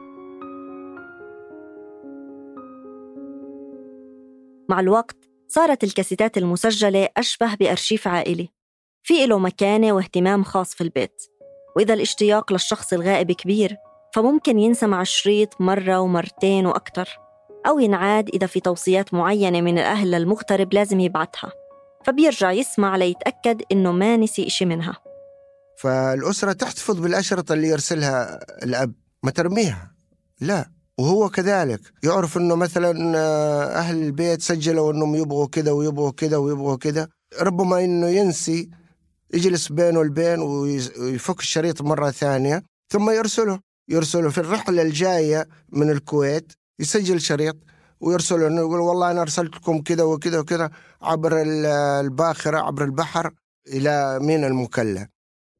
مع 4.71 4.81
الوقت 4.81 5.17
صارت 5.49 5.85
الكاسيتات 5.85 6.39
المسجلة 6.39 7.09
أشبه 7.17 7.55
بأرشيف 7.55 8.09
عائلي. 8.09 8.49
في 9.03 9.27
له 9.27 9.39
مكانة 9.39 9.93
واهتمام 9.93 10.45
خاص 10.45 10.75
في 10.75 10.81
البيت. 10.81 11.23
وإذا 11.77 11.95
الاشتياق 11.95 12.53
للشخص 12.53 12.93
الغائب 12.93 13.33
كبير 13.33 13.77
فممكن 14.15 14.59
ينسمع 14.59 15.03
الشريط 15.03 15.61
مرة 15.61 16.01
ومرتين 16.01 16.67
وأكتر 16.67 17.09
أو 17.67 17.79
ينعاد 17.79 18.29
إذا 18.29 18.47
في 18.47 18.61
توصيات 18.61 19.15
معينة 19.15 19.61
من 19.61 19.79
الأهل 19.79 20.11
للمغترب 20.11 20.75
لازم 20.75 21.01
يبعتها. 21.01 21.53
فبيرجع 22.05 22.53
يسمع 22.53 22.97
ليتأكد 22.97 23.63
إنه 23.73 23.93
ما 23.93 24.17
نسي 24.17 24.47
إشي 24.47 24.65
منها. 24.65 24.97
فالأسرة 25.79 26.53
تحتفظ 26.53 27.01
بالأشرطة 27.01 27.53
اللي 27.53 27.69
يرسلها 27.69 28.39
الأب 28.65 28.93
ما 29.23 29.31
ترميها. 29.31 29.95
لا. 30.41 30.80
وهو 31.01 31.29
كذلك 31.29 31.81
يعرف 32.03 32.37
إنه 32.37 32.55
مثلا 32.55 33.19
آه، 33.19 33.65
أهل 33.65 34.03
البيت 34.03 34.43
سجلوا 34.43 34.93
إنهم 34.93 35.15
يبغوا 35.15 35.47
كذا 35.47 35.71
ويبغوا 35.73 36.11
كذا 36.11 36.37
ويبغوا 36.37 36.77
كذا. 36.77 37.09
ربما 37.41 37.85
إنه 37.85 38.07
ينسي 38.09 38.71
يجلس 39.35 39.73
بينه 39.73 39.99
والبين 39.99 40.39
ويز- 40.41 40.99
ويفك 40.99 41.39
الشريط 41.41 41.83
مرة 41.83 42.11
ثانية 42.11 42.63
ثم 42.93 43.11
يرسله. 43.11 43.61
يرسله 43.89 44.31
في 44.31 44.39
الرحلة 44.39 44.83
الجاية 44.83 45.49
من 45.73 45.91
الكويت 45.91 46.53
يسجل 46.81 47.21
شريط 47.21 47.57
ويرسله 48.01 48.47
إنه 48.47 48.61
يقول 48.61 48.81
والله 48.81 49.11
أنا 49.11 49.23
ارسلت 49.23 49.57
لكم 49.57 49.83
كذا 49.83 50.03
وكذا 50.03 50.39
وكذا 50.39 50.71
عبر 51.03 51.43
ال- 51.43 51.67
الباخرة 52.05 52.59
عبر 52.59 52.85
البحر 52.85 53.31
إلى 53.69 54.19
مينا 54.23 54.47
المكلا. 54.47 55.09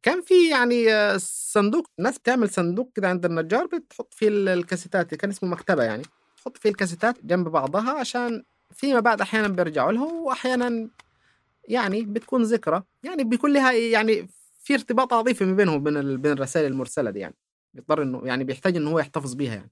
كان 0.03 0.21
في 0.23 0.49
يعني 0.51 0.93
آه، 0.95 1.17
صندوق 1.53 1.87
ناس 1.99 2.19
بتعمل 2.19 2.51
صندوق 2.51 2.91
كده 2.95 3.09
عند 3.09 3.25
النجار 3.25 3.67
بتحط 3.67 4.15
فيه 4.15 4.29
ال- 4.29 4.49
الكاسيتات 4.49 5.15
كان 5.15 5.31
اسمه 5.31 5.49
مكتبة 5.49 5.83
يعني. 5.83 6.03
تحط 6.37 6.57
فيه 6.59 6.71
الكاسيتات 6.71 7.17
جنب 7.25 7.49
بعضها 7.49 7.91
عشان 8.01 8.43
فيما 8.75 9.01
بعد 9.01 9.21
أحيانا 9.21 9.49
بيرجعوا 9.49 9.93
له 9.93 10.03
وأحيانا 10.03 10.89
يعني 11.69 12.03
بتكون 12.03 12.43
ذكرى. 12.43 12.83
يعني 13.03 13.25
بيكون 13.25 13.53
لها 13.53 13.73
يعني 13.73 14.29
في 14.59 14.75
ارتباط 14.75 15.13
عاطفي 15.13 15.45
ما 15.45 15.55
بينهم 15.57 15.75
وبين 15.75 16.17
بين 16.17 16.33
الرسائل 16.33 16.67
المرسلة 16.73 17.11
دي 17.11 17.19
يعني. 17.19 17.35
بيضطر 17.75 18.03
إنه 18.03 18.21
يعني 18.25 18.45
بيحتاج 18.45 18.77
إنه 18.77 18.91
هو 18.91 18.99
يحتفظ 18.99 19.35
بيها 19.35 19.55
يعني. 19.55 19.71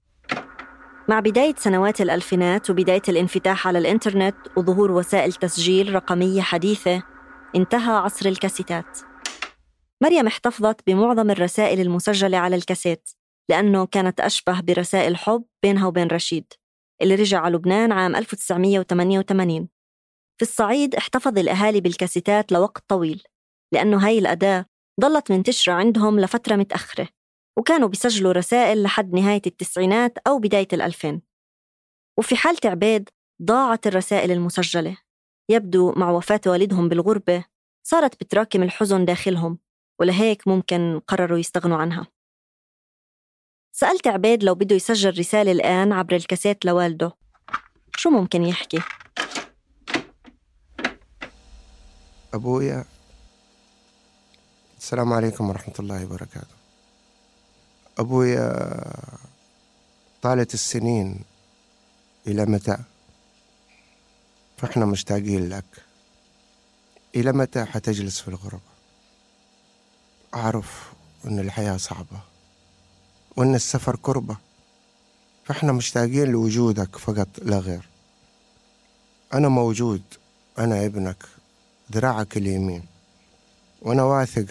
مع 1.08 1.20
بداية 1.20 1.54
سنوات 1.58 2.00
الألفينات 2.00 2.70
وبداية 2.70 3.02
الانفتاح 3.08 3.66
على 3.68 3.78
الإنترنت 3.78 4.36
وظهور 4.56 4.90
وسائل 4.90 5.32
تسجيل 5.32 5.94
رقمية 5.94 6.42
حديثة 6.42 7.02
انتهى 7.56 7.92
عصر 7.92 8.28
الكاسيتات. 8.28 8.98
مريم 10.02 10.26
احتفظت 10.26 10.86
بمعظم 10.86 11.30
الرسائل 11.30 11.80
المسجلة 11.80 12.38
على 12.38 12.56
الكاسيت 12.56 13.10
لأنه 13.50 13.86
كانت 13.86 14.20
أشبه 14.20 14.60
برسائل 14.60 15.16
حب 15.16 15.44
بينها 15.62 15.86
وبين 15.86 16.06
رشيد 16.06 16.52
اللي 17.02 17.14
رجع 17.14 17.40
على 17.40 17.56
لبنان 17.56 17.92
عام 17.92 18.16
1988 18.16 19.68
في 20.38 20.42
الصعيد 20.42 20.94
احتفظ 20.94 21.38
الأهالي 21.38 21.80
بالكاسيتات 21.80 22.52
لوقت 22.52 22.84
طويل 22.88 23.22
لأنه 23.74 24.06
هاي 24.06 24.18
الأداة 24.18 24.66
ضلت 25.00 25.32
منتشرة 25.32 25.72
عندهم 25.72 26.20
لفترة 26.20 26.56
متأخرة 26.56 27.08
وكانوا 27.58 27.88
بيسجلوا 27.88 28.32
رسائل 28.32 28.82
لحد 28.82 29.14
نهاية 29.14 29.42
التسعينات 29.46 30.18
أو 30.18 30.38
بداية 30.38 30.68
الألفين. 30.72 31.22
وفي 32.18 32.36
حالة 32.36 32.58
عبيد 32.64 33.08
ضاعت 33.42 33.86
الرسائل 33.86 34.30
المسجلة. 34.30 34.96
يبدو 35.50 35.92
مع 35.92 36.10
وفاة 36.10 36.40
والدهم 36.46 36.88
بالغربة 36.88 37.44
صارت 37.86 38.20
بتراكم 38.20 38.62
الحزن 38.62 39.04
داخلهم. 39.04 39.58
ولهيك 40.00 40.48
ممكن 40.48 41.00
قرروا 41.08 41.38
يستغنوا 41.38 41.76
عنها. 41.76 42.06
سألت 43.72 44.06
عبيد 44.06 44.44
لو 44.44 44.54
بده 44.54 44.76
يسجل 44.76 45.18
رسالة 45.18 45.52
الآن 45.52 45.92
عبر 45.92 46.16
الكاسيت 46.16 46.64
لوالده. 46.64 47.12
شو 47.96 48.10
ممكن 48.10 48.44
يحكي؟ 48.44 48.80
أبويا 52.34 52.84
السلام 54.78 55.12
عليكم 55.12 55.48
ورحمة 55.48 55.74
الله 55.78 56.04
وبركاته. 56.04 56.56
أبويا 57.98 58.52
طالت 60.22 60.54
السنين 60.54 61.24
إلى 62.26 62.46
متى؟ 62.46 62.78
فإحنا 64.56 64.86
مشتاقين 64.86 65.48
لك. 65.48 65.84
إلى 67.16 67.32
متى 67.32 67.64
حتجلس 67.64 68.20
في 68.20 68.28
الغربة 68.28 68.67
أعرف 70.34 70.92
إن 71.24 71.38
الحياة 71.38 71.76
صعبة 71.76 72.20
وإن 73.36 73.54
السفر 73.54 73.96
كربة 73.96 74.36
فإحنا 75.44 75.72
مشتاقين 75.72 76.24
لوجودك 76.24 76.96
فقط 76.96 77.28
لا 77.42 77.58
غير. 77.58 77.88
أنا 79.34 79.48
موجود 79.48 80.02
أنا 80.58 80.86
ابنك 80.86 81.24
ذراعك 81.92 82.36
اليمين 82.36 82.82
وأنا 83.82 84.02
واثق 84.02 84.46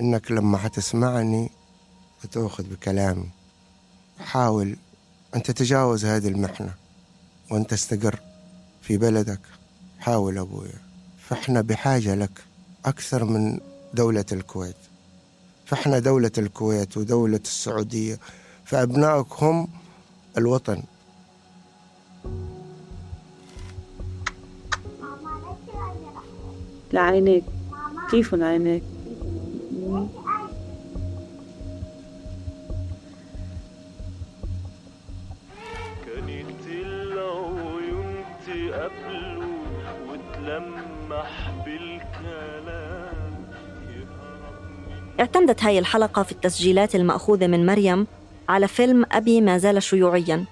إنك 0.00 0.30
لما 0.30 0.58
حتسمعني 0.58 1.50
بتأخذ 2.24 2.64
بكلامي. 2.64 3.28
حاول 4.18 4.76
أن 5.34 5.42
تتجاوز 5.42 6.04
هذه 6.04 6.28
المحنة 6.28 6.74
وأن 7.50 7.66
تستقر 7.66 8.20
في 8.82 8.96
بلدك. 8.96 9.40
حاول 9.98 10.38
أبويا 10.38 10.80
فإحنا 11.28 11.60
بحاجة 11.60 12.14
لك 12.14 12.44
أكثر 12.84 13.24
من 13.24 13.60
دولة 13.94 14.24
الكويت. 14.32 14.76
فإحنا 15.66 15.98
دولة 15.98 16.30
الكويت 16.38 16.96
ودولة 16.96 17.40
السعودية 17.44 18.18
فأبنائك 18.64 19.26
هم 19.42 19.68
الوطن. 20.38 20.82
لعينيك. 26.92 27.44
كيف 28.10 28.34
لعينيك 28.34 28.82
اعتمدت 45.20 45.64
هاي 45.64 45.78
الحلقة 45.78 46.22
في 46.22 46.32
التسجيلات 46.32 46.94
المأخوذة 46.94 47.46
من 47.46 47.66
مريم 47.66 48.06
على 48.48 48.68
فيلم 48.68 49.06
أبي 49.12 49.40
ما 49.40 49.58
زال 49.58 49.82
شيوعياً 49.82 50.44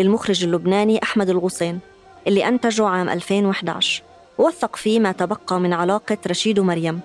للمخرج 0.00 0.44
اللبناني 0.44 1.02
أحمد 1.02 1.30
الغصين 1.30 1.80
اللي 2.26 2.48
أنتجه 2.48 2.86
عام 2.86 3.08
2011 3.08 4.02
ووثق 4.38 4.76
فيه 4.76 5.00
ما 5.00 5.12
تبقى 5.12 5.60
من 5.60 5.72
علاقة 5.72 6.18
رشيد 6.26 6.58
ومريم 6.58 7.00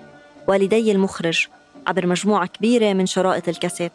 والدي 0.48 0.92
المخرج 0.92 1.46
عبر 1.86 2.06
مجموعة 2.06 2.46
كبيرة 2.46 2.92
من 2.92 3.06
شرائط 3.06 3.48
الكاسيت. 3.48 3.92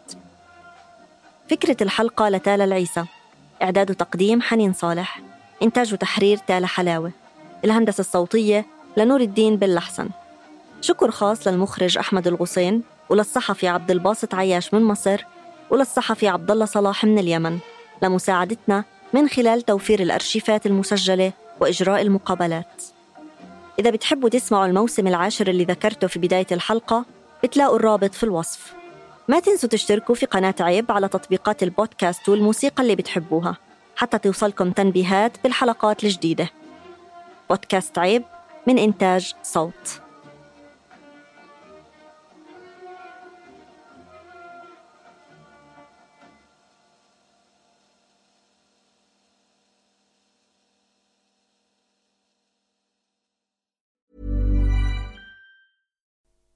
فكرة 1.50 1.78
الحلقة 1.82 2.30
لتالا 2.30 2.64
العيسى. 2.64 3.06
إعداد 3.62 3.92
وتقديم 3.92 4.42
حنين 4.42 4.74
صالح. 4.74 5.22
إنتاج 5.64 5.94
وتحرير 5.94 6.38
تالا 6.38 6.68
حلاوة. 6.68 7.12
الهندسة 7.66 8.02
الصوتية 8.02 8.66
لنور 8.98 9.22
الدين 9.22 9.56
باللحسن 9.56 10.10
شكر 10.82 11.12
خاص 11.12 11.48
للمخرج 11.48 11.98
أحمد 11.98 12.28
الغصين. 12.28 12.84
وللصحفي 13.12 13.67
عبد 13.67 13.91
الباسط 13.91 14.36
عياش 14.36 14.74
من 14.74 14.84
مصر 14.84 15.26
وللصحفي 15.69 16.28
عبد 16.28 16.52
الله 16.52 16.65
صلاح 16.65 17.06
من 17.06 17.19
اليمن. 17.19 17.60
لمساعدتنا 18.04 18.84
من 19.13 19.30
خلال 19.30 19.62
توفير 19.62 20.00
الأرشيفات 20.00 20.65
المسجلة 20.65 21.34
وإجراء 21.60 22.02
المقابلات. 22.02 22.84
إذا 23.80 23.89
بتحبوا 23.89 24.30
تسمعوا 24.30 24.65
الموسم 24.65 25.08
العاشر 25.08 25.47
اللي 25.47 25.63
ذكرته 25.63 26.08
في 26.08 26.19
بداية 26.19 26.47
الحلقة 26.52 27.06
بتلاقوا 27.43 27.76
الرابط 27.76 28.13
في 28.13 28.24
الوصف. 28.24 28.74
ما 29.28 29.39
تنسوا 29.39 29.69
تشتركوا 29.69 30.15
في 30.15 30.26
قناة 30.26 30.56
عيب 30.60 30.91
على 30.91 31.08
تطبيقات 31.08 31.63
البودكاست 31.63 32.30
والموسيقى 32.30 32.84
اللي 32.84 32.95
بتحبوها 32.95 33.58
حتى 33.95 34.17
توصلكم 34.17 34.71
تنبيهات 34.71 35.38
بالحلقات 35.43 36.04
الجديدة. 36.04 36.50
بودكاست 37.50 37.97
عيب 37.97 38.24
من 38.67 38.78
إنتاج 38.78 39.34
صوت. 39.43 40.02